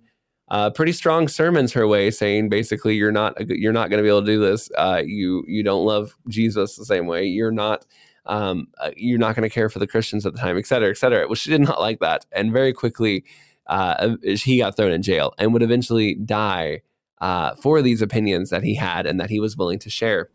uh, 0.48 0.70
pretty 0.70 0.92
strong 0.92 1.28
sermons 1.28 1.72
her 1.72 1.86
way, 1.86 2.10
saying 2.10 2.48
basically, 2.48 2.94
"You're 2.96 3.12
not 3.12 3.34
you're 3.48 3.72
not 3.72 3.90
going 3.90 3.98
to 3.98 4.02
be 4.02 4.08
able 4.08 4.22
to 4.22 4.26
do 4.26 4.40
this. 4.40 4.70
Uh, 4.76 5.02
you 5.04 5.44
you 5.46 5.62
don't 5.62 5.84
love 5.84 6.16
Jesus 6.28 6.76
the 6.76 6.84
same 6.84 7.06
way. 7.06 7.24
You're 7.24 7.52
not." 7.52 7.86
Um, 8.26 8.68
uh, 8.78 8.90
you're 8.96 9.18
not 9.18 9.34
going 9.34 9.48
to 9.48 9.52
care 9.52 9.70
for 9.70 9.78
the 9.78 9.86
Christians 9.86 10.26
at 10.26 10.34
the 10.34 10.38
time, 10.38 10.58
et 10.58 10.66
cetera, 10.66 10.90
et 10.90 10.98
cetera. 10.98 11.26
Well, 11.26 11.34
she 11.34 11.50
did 11.50 11.62
not 11.62 11.80
like 11.80 12.00
that. 12.00 12.26
And 12.32 12.52
very 12.52 12.72
quickly, 12.72 13.24
uh, 13.66 14.16
he 14.22 14.58
got 14.58 14.76
thrown 14.76 14.92
in 14.92 15.02
jail 15.02 15.32
and 15.38 15.52
would 15.54 15.62
eventually 15.62 16.14
die 16.16 16.82
uh, 17.20 17.54
for 17.56 17.80
these 17.80 18.02
opinions 18.02 18.50
that 18.50 18.62
he 18.62 18.74
had 18.74 19.06
and 19.06 19.18
that 19.18 19.30
he 19.30 19.40
was 19.40 19.56
willing 19.56 19.78
to 19.80 19.90
share. 19.90 20.28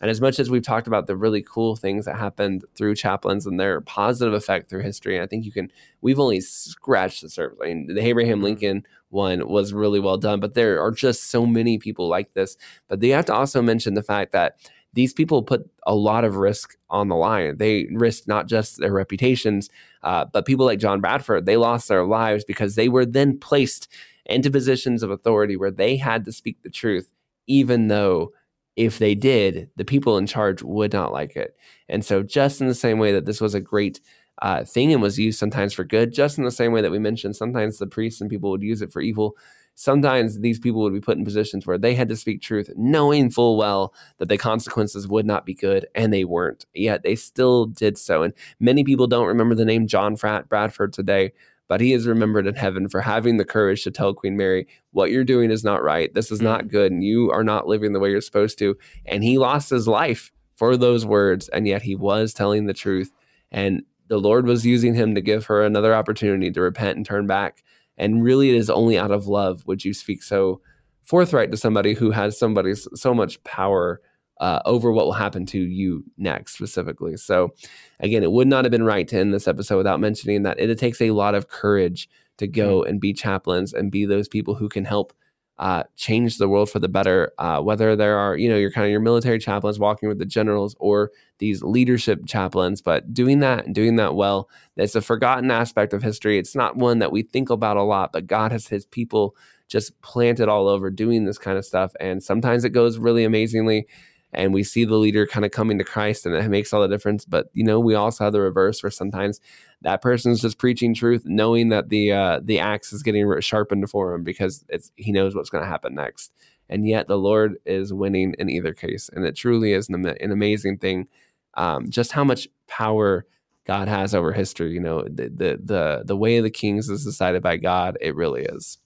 And 0.00 0.10
as 0.10 0.20
much 0.20 0.38
as 0.38 0.48
we've 0.48 0.62
talked 0.62 0.86
about 0.86 1.06
the 1.06 1.16
really 1.16 1.42
cool 1.42 1.76
things 1.76 2.06
that 2.06 2.16
happened 2.16 2.64
through 2.74 2.94
chaplains 2.94 3.46
and 3.46 3.60
their 3.60 3.80
positive 3.82 4.32
effect 4.32 4.70
through 4.70 4.82
history, 4.82 5.20
I 5.20 5.26
think 5.26 5.44
you 5.44 5.52
can, 5.52 5.70
we've 6.00 6.18
only 6.18 6.40
scratched 6.40 7.22
the 7.22 7.28
surface. 7.28 7.58
I 7.62 7.66
mean, 7.66 7.94
the 7.94 8.00
Abraham 8.00 8.38
mm-hmm. 8.38 8.44
Lincoln 8.44 8.86
one 9.10 9.46
was 9.48 9.72
really 9.72 10.00
well 10.00 10.16
done, 10.16 10.40
but 10.40 10.54
there 10.54 10.80
are 10.80 10.90
just 10.90 11.30
so 11.30 11.44
many 11.44 11.78
people 11.78 12.08
like 12.08 12.32
this. 12.32 12.56
But 12.88 13.00
they 13.00 13.08
have 13.10 13.26
to 13.26 13.34
also 13.34 13.60
mention 13.60 13.94
the 13.94 14.02
fact 14.02 14.32
that 14.32 14.56
these 14.92 15.12
people 15.12 15.42
put 15.42 15.68
a 15.86 15.94
lot 15.94 16.24
of 16.24 16.36
risk 16.36 16.76
on 16.88 17.08
the 17.08 17.16
line. 17.16 17.58
They 17.58 17.86
risked 17.92 18.26
not 18.26 18.48
just 18.48 18.78
their 18.78 18.92
reputations, 18.92 19.68
uh, 20.02 20.24
but 20.24 20.46
people 20.46 20.66
like 20.66 20.78
John 20.78 21.00
Bradford, 21.00 21.46
they 21.46 21.56
lost 21.56 21.88
their 21.88 22.04
lives 22.04 22.44
because 22.44 22.74
they 22.74 22.88
were 22.88 23.06
then 23.06 23.38
placed 23.38 23.88
into 24.26 24.50
positions 24.50 25.02
of 25.02 25.10
authority 25.10 25.56
where 25.56 25.70
they 25.70 25.96
had 25.96 26.24
to 26.24 26.32
speak 26.32 26.62
the 26.62 26.70
truth, 26.70 27.10
even 27.46 27.88
though 27.88 28.32
if 28.80 28.98
they 28.98 29.14
did, 29.14 29.68
the 29.76 29.84
people 29.84 30.16
in 30.16 30.26
charge 30.26 30.62
would 30.62 30.94
not 30.94 31.12
like 31.12 31.36
it. 31.36 31.54
And 31.86 32.02
so, 32.02 32.22
just 32.22 32.62
in 32.62 32.66
the 32.66 32.74
same 32.74 32.98
way 32.98 33.12
that 33.12 33.26
this 33.26 33.38
was 33.38 33.54
a 33.54 33.60
great 33.60 34.00
uh, 34.40 34.64
thing 34.64 34.90
and 34.90 35.02
was 35.02 35.18
used 35.18 35.38
sometimes 35.38 35.74
for 35.74 35.84
good, 35.84 36.14
just 36.14 36.38
in 36.38 36.44
the 36.44 36.50
same 36.50 36.72
way 36.72 36.80
that 36.80 36.90
we 36.90 36.98
mentioned, 36.98 37.36
sometimes 37.36 37.76
the 37.76 37.86
priests 37.86 38.22
and 38.22 38.30
people 38.30 38.50
would 38.50 38.62
use 38.62 38.80
it 38.80 38.90
for 38.90 39.02
evil. 39.02 39.36
Sometimes 39.74 40.40
these 40.40 40.58
people 40.58 40.80
would 40.80 40.94
be 40.94 41.00
put 41.00 41.18
in 41.18 41.26
positions 41.26 41.66
where 41.66 41.76
they 41.76 41.94
had 41.94 42.08
to 42.08 42.16
speak 42.16 42.40
truth, 42.40 42.70
knowing 42.74 43.28
full 43.28 43.58
well 43.58 43.92
that 44.16 44.30
the 44.30 44.38
consequences 44.38 45.06
would 45.06 45.26
not 45.26 45.44
be 45.44 45.54
good, 45.54 45.86
and 45.94 46.10
they 46.10 46.24
weren't. 46.24 46.64
Yet 46.74 47.02
they 47.02 47.16
still 47.16 47.66
did 47.66 47.98
so. 47.98 48.22
And 48.22 48.32
many 48.60 48.82
people 48.82 49.06
don't 49.06 49.26
remember 49.26 49.54
the 49.54 49.66
name 49.66 49.86
John 49.88 50.16
Frat 50.16 50.48
Bradford 50.48 50.94
today, 50.94 51.32
but 51.70 51.80
he 51.80 51.92
is 51.92 52.08
remembered 52.08 52.48
in 52.48 52.56
heaven 52.56 52.88
for 52.88 53.00
having 53.00 53.36
the 53.36 53.44
courage 53.44 53.84
to 53.84 53.92
tell 53.92 54.12
Queen 54.12 54.36
Mary, 54.36 54.66
what 54.90 55.12
you're 55.12 55.22
doing 55.22 55.52
is 55.52 55.62
not 55.62 55.84
right. 55.84 56.12
This 56.12 56.32
is 56.32 56.42
not 56.42 56.64
mm. 56.64 56.68
good. 56.68 56.90
And 56.90 57.04
you 57.04 57.30
are 57.30 57.44
not 57.44 57.68
living 57.68 57.92
the 57.92 58.00
way 58.00 58.10
you're 58.10 58.20
supposed 58.20 58.58
to. 58.58 58.76
And 59.06 59.22
he 59.22 59.38
lost 59.38 59.70
his 59.70 59.86
life 59.86 60.32
for 60.56 60.76
those 60.76 61.06
words. 61.06 61.48
And 61.50 61.68
yet 61.68 61.82
he 61.82 61.94
was 61.94 62.34
telling 62.34 62.66
the 62.66 62.74
truth. 62.74 63.12
And 63.52 63.84
the 64.08 64.18
Lord 64.18 64.46
was 64.46 64.66
using 64.66 64.94
him 64.94 65.14
to 65.14 65.20
give 65.20 65.46
her 65.46 65.62
another 65.62 65.94
opportunity 65.94 66.50
to 66.50 66.60
repent 66.60 66.96
and 66.96 67.06
turn 67.06 67.28
back. 67.28 67.62
And 67.96 68.24
really, 68.24 68.50
it 68.50 68.56
is 68.56 68.68
only 68.68 68.98
out 68.98 69.12
of 69.12 69.28
love 69.28 69.64
would 69.68 69.84
you 69.84 69.94
speak 69.94 70.24
so 70.24 70.60
forthright 71.04 71.52
to 71.52 71.56
somebody 71.56 71.94
who 71.94 72.10
has 72.10 72.36
somebody 72.36 72.74
so 72.74 73.14
much 73.14 73.40
power 73.44 74.00
uh, 74.40 74.60
over 74.64 74.90
what 74.90 75.04
will 75.04 75.12
happen 75.12 75.46
to 75.46 75.60
you 75.60 76.02
next 76.16 76.54
specifically. 76.54 77.16
So, 77.16 77.54
again, 78.00 78.22
it 78.22 78.32
would 78.32 78.48
not 78.48 78.64
have 78.64 78.72
been 78.72 78.84
right 78.84 79.06
to 79.08 79.18
end 79.18 79.32
this 79.32 79.46
episode 79.46 79.76
without 79.76 80.00
mentioning 80.00 80.42
that 80.42 80.58
it, 80.58 80.70
it 80.70 80.78
takes 80.78 81.00
a 81.00 81.10
lot 81.10 81.34
of 81.34 81.48
courage 81.48 82.08
to 82.38 82.48
go 82.48 82.80
mm-hmm. 82.80 82.88
and 82.88 83.00
be 83.00 83.12
chaplains 83.12 83.72
and 83.74 83.92
be 83.92 84.06
those 84.06 84.28
people 84.28 84.54
who 84.54 84.68
can 84.68 84.86
help 84.86 85.12
uh, 85.58 85.82
change 85.94 86.38
the 86.38 86.48
world 86.48 86.70
for 86.70 86.78
the 86.78 86.88
better. 86.88 87.32
Uh, 87.38 87.60
whether 87.60 87.94
there 87.94 88.16
are, 88.16 88.34
you 88.34 88.48
know, 88.48 88.56
your 88.56 88.70
kind 88.70 88.86
of 88.86 88.90
your 88.90 88.98
military 88.98 89.38
chaplains 89.38 89.78
walking 89.78 90.08
with 90.08 90.18
the 90.18 90.24
generals 90.24 90.74
or 90.80 91.10
these 91.36 91.62
leadership 91.62 92.24
chaplains, 92.26 92.80
but 92.80 93.12
doing 93.12 93.40
that 93.40 93.66
and 93.66 93.74
doing 93.74 93.96
that 93.96 94.14
well, 94.14 94.48
it's 94.76 94.94
a 94.94 95.02
forgotten 95.02 95.50
aspect 95.50 95.92
of 95.92 96.02
history. 96.02 96.38
It's 96.38 96.56
not 96.56 96.76
one 96.76 96.98
that 97.00 97.12
we 97.12 97.22
think 97.22 97.50
about 97.50 97.76
a 97.76 97.82
lot, 97.82 98.10
but 98.10 98.26
God 98.26 98.52
has 98.52 98.68
His 98.68 98.86
people 98.86 99.36
just 99.68 100.00
planted 100.00 100.48
all 100.48 100.66
over 100.66 100.90
doing 100.90 101.26
this 101.26 101.38
kind 101.38 101.58
of 101.58 101.64
stuff, 101.66 101.92
and 102.00 102.22
sometimes 102.22 102.64
it 102.64 102.70
goes 102.70 102.96
really 102.96 103.24
amazingly 103.24 103.86
and 104.32 104.54
we 104.54 104.62
see 104.62 104.84
the 104.84 104.96
leader 104.96 105.26
kind 105.26 105.44
of 105.44 105.50
coming 105.50 105.78
to 105.78 105.84
Christ 105.84 106.26
and 106.26 106.34
it 106.34 106.48
makes 106.48 106.72
all 106.72 106.82
the 106.82 106.88
difference. 106.88 107.24
But 107.24 107.48
you 107.52 107.64
know, 107.64 107.80
we 107.80 107.94
also 107.94 108.24
have 108.24 108.32
the 108.32 108.40
reverse 108.40 108.82
where 108.82 108.90
sometimes 108.90 109.40
that 109.82 110.02
person's 110.02 110.40
just 110.40 110.58
preaching 110.58 110.94
truth, 110.94 111.22
knowing 111.24 111.70
that 111.70 111.88
the 111.88 112.12
uh, 112.12 112.40
the 112.42 112.60
axe 112.60 112.92
is 112.92 113.02
getting 113.02 113.40
sharpened 113.40 113.90
for 113.90 114.14
him 114.14 114.22
because 114.22 114.64
it's 114.68 114.92
he 114.96 115.12
knows 115.12 115.34
what's 115.34 115.50
going 115.50 115.64
to 115.64 115.70
happen 115.70 115.94
next. 115.94 116.32
And 116.68 116.86
yet 116.86 117.08
the 117.08 117.18
Lord 117.18 117.56
is 117.66 117.92
winning 117.92 118.34
in 118.38 118.48
either 118.48 118.72
case, 118.72 119.10
and 119.12 119.24
it 119.24 119.34
truly 119.34 119.72
is 119.72 119.88
an, 119.88 120.06
an 120.06 120.30
amazing 120.30 120.78
thing. 120.78 121.08
Um, 121.54 121.90
just 121.90 122.12
how 122.12 122.22
much 122.22 122.46
power 122.68 123.26
God 123.66 123.88
has 123.88 124.14
over 124.14 124.32
history. 124.32 124.72
You 124.72 124.80
know, 124.80 125.02
the, 125.02 125.28
the 125.28 125.60
the 125.62 126.02
the 126.06 126.16
way 126.16 126.36
of 126.36 126.44
the 126.44 126.50
kings 126.50 126.88
is 126.88 127.04
decided 127.04 127.42
by 127.42 127.56
God. 127.56 127.98
It 128.00 128.14
really 128.14 128.42
is. 128.42 128.78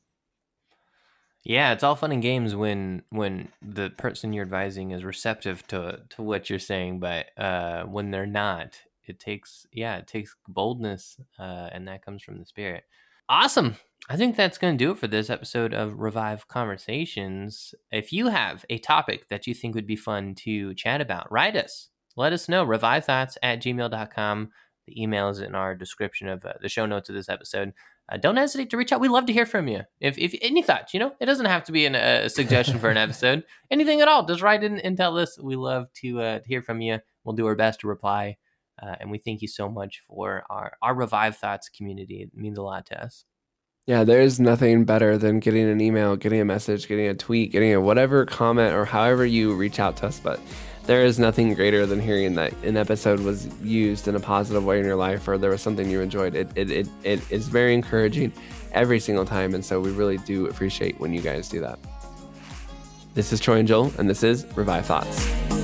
Yeah, 1.44 1.72
it's 1.72 1.85
all 1.85 1.94
fun 1.94 2.12
and 2.12 2.22
games 2.22 2.54
when 2.54 3.02
when 3.11 3.48
the 3.61 3.90
person 3.90 4.33
you're 4.33 4.44
advising 4.44 4.92
is 4.92 5.04
receptive 5.04 5.66
to 5.68 6.00
to 6.11 6.22
what 6.22 6.48
you're 6.48 6.59
saying, 6.59 7.00
but 7.00 7.26
uh, 7.37 7.85
when 7.85 8.11
they're 8.11 8.26
not, 8.26 8.78
it 9.04 9.20
takes 9.20 9.66
yeah, 9.70 9.96
it 9.96 10.07
takes 10.07 10.35
boldness, 10.48 11.18
uh, 11.38 11.68
and 11.70 11.87
that 11.87 12.04
comes 12.04 12.22
from 12.22 12.38
the 12.38 12.46
spirit. 12.46 12.85
Awesome. 13.28 13.76
I 14.09 14.16
think 14.16 14.37
that's 14.37 14.59
going 14.59 14.76
to 14.76 14.85
do 14.85 14.90
it 14.90 14.98
for 14.98 15.07
this 15.07 15.30
episode 15.30 15.72
of 15.72 15.98
Revive 15.98 16.46
Conversations. 16.48 17.74
If 17.90 18.12
you 18.12 18.28
have 18.28 18.64
a 18.68 18.78
topic 18.78 19.28
that 19.28 19.46
you 19.46 19.54
think 19.54 19.74
would 19.74 19.87
be 19.87 19.96
fun 19.96 20.35
to 20.40 20.74
chat 20.74 21.00
about, 21.00 21.33
write 21.33 21.57
us. 21.57 21.88
Let 22.14 22.35
us 22.35 22.48
know. 22.48 22.66
Revivethoughts 22.66 23.37
at 23.42 23.62
gmail.com. 23.62 24.50
The 24.87 25.02
email 25.02 25.30
is 25.30 25.40
in 25.40 25.54
our 25.54 25.74
description 25.74 26.28
of 26.28 26.44
uh, 26.44 26.52
the 26.61 26.68
show 26.68 26.85
notes 26.85 27.09
of 27.09 27.14
this 27.14 27.30
episode 27.30 27.72
uh, 28.10 28.16
don't 28.16 28.36
hesitate 28.36 28.70
to 28.70 28.76
reach 28.76 28.92
out. 28.92 29.00
We 29.00 29.08
love 29.08 29.26
to 29.26 29.32
hear 29.32 29.46
from 29.46 29.68
you. 29.68 29.82
If, 30.00 30.18
if 30.18 30.34
any 30.42 30.62
thoughts, 30.62 30.92
you 30.92 31.00
know, 31.00 31.12
it 31.20 31.26
doesn't 31.26 31.46
have 31.46 31.64
to 31.64 31.72
be 31.72 31.86
an, 31.86 31.94
a 31.94 32.28
suggestion 32.28 32.78
for 32.78 32.90
an 32.90 32.96
episode. 32.98 33.44
Anything 33.70 34.00
at 34.00 34.08
all, 34.08 34.26
just 34.26 34.42
write 34.42 34.62
in 34.62 34.78
and 34.80 34.96
tell 34.96 35.18
us. 35.18 35.38
We 35.40 35.56
love 35.56 35.86
to, 36.02 36.20
uh, 36.20 36.38
to 36.40 36.48
hear 36.48 36.62
from 36.62 36.80
you. 36.80 36.98
We'll 37.24 37.36
do 37.36 37.46
our 37.46 37.56
best 37.56 37.80
to 37.80 37.88
reply. 37.88 38.36
Uh, 38.82 38.96
and 39.00 39.10
we 39.10 39.18
thank 39.18 39.40
you 39.40 39.48
so 39.48 39.68
much 39.68 40.02
for 40.08 40.44
our, 40.50 40.72
our 40.82 40.94
Revive 40.94 41.36
Thoughts 41.36 41.68
community. 41.68 42.22
It 42.22 42.30
means 42.34 42.58
a 42.58 42.62
lot 42.62 42.86
to 42.86 43.02
us. 43.02 43.24
Yeah, 43.86 44.04
there's 44.04 44.40
nothing 44.40 44.84
better 44.86 45.18
than 45.18 45.40
getting 45.40 45.68
an 45.68 45.78
email, 45.78 46.16
getting 46.16 46.40
a 46.40 46.44
message, 46.44 46.88
getting 46.88 47.06
a 47.06 47.12
tweet, 47.12 47.52
getting 47.52 47.74
a 47.74 47.80
whatever 47.82 48.24
comment 48.24 48.72
or 48.72 48.86
however 48.86 49.26
you 49.26 49.54
reach 49.54 49.78
out 49.78 49.98
to 49.98 50.06
us. 50.06 50.18
But 50.18 50.40
there 50.86 51.04
is 51.04 51.18
nothing 51.18 51.52
greater 51.52 51.84
than 51.84 52.00
hearing 52.00 52.34
that 52.36 52.54
an 52.64 52.78
episode 52.78 53.20
was 53.20 53.46
used 53.60 54.08
in 54.08 54.16
a 54.16 54.20
positive 54.20 54.64
way 54.64 54.78
in 54.78 54.86
your 54.86 54.96
life 54.96 55.28
or 55.28 55.36
there 55.36 55.50
was 55.50 55.60
something 55.60 55.90
you 55.90 56.00
enjoyed. 56.00 56.34
It, 56.34 56.48
it, 56.54 56.70
it, 56.70 56.88
it 57.02 57.30
is 57.30 57.48
very 57.48 57.74
encouraging 57.74 58.32
every 58.72 59.00
single 59.00 59.26
time. 59.26 59.52
And 59.52 59.62
so 59.62 59.80
we 59.80 59.90
really 59.90 60.16
do 60.18 60.46
appreciate 60.46 60.98
when 60.98 61.12
you 61.12 61.20
guys 61.20 61.50
do 61.50 61.60
that. 61.60 61.78
This 63.12 63.34
is 63.34 63.38
Troy 63.38 63.58
and 63.58 63.68
Joel, 63.68 63.92
and 63.98 64.08
this 64.08 64.22
is 64.22 64.46
Revive 64.56 64.86
Thoughts. 64.86 65.63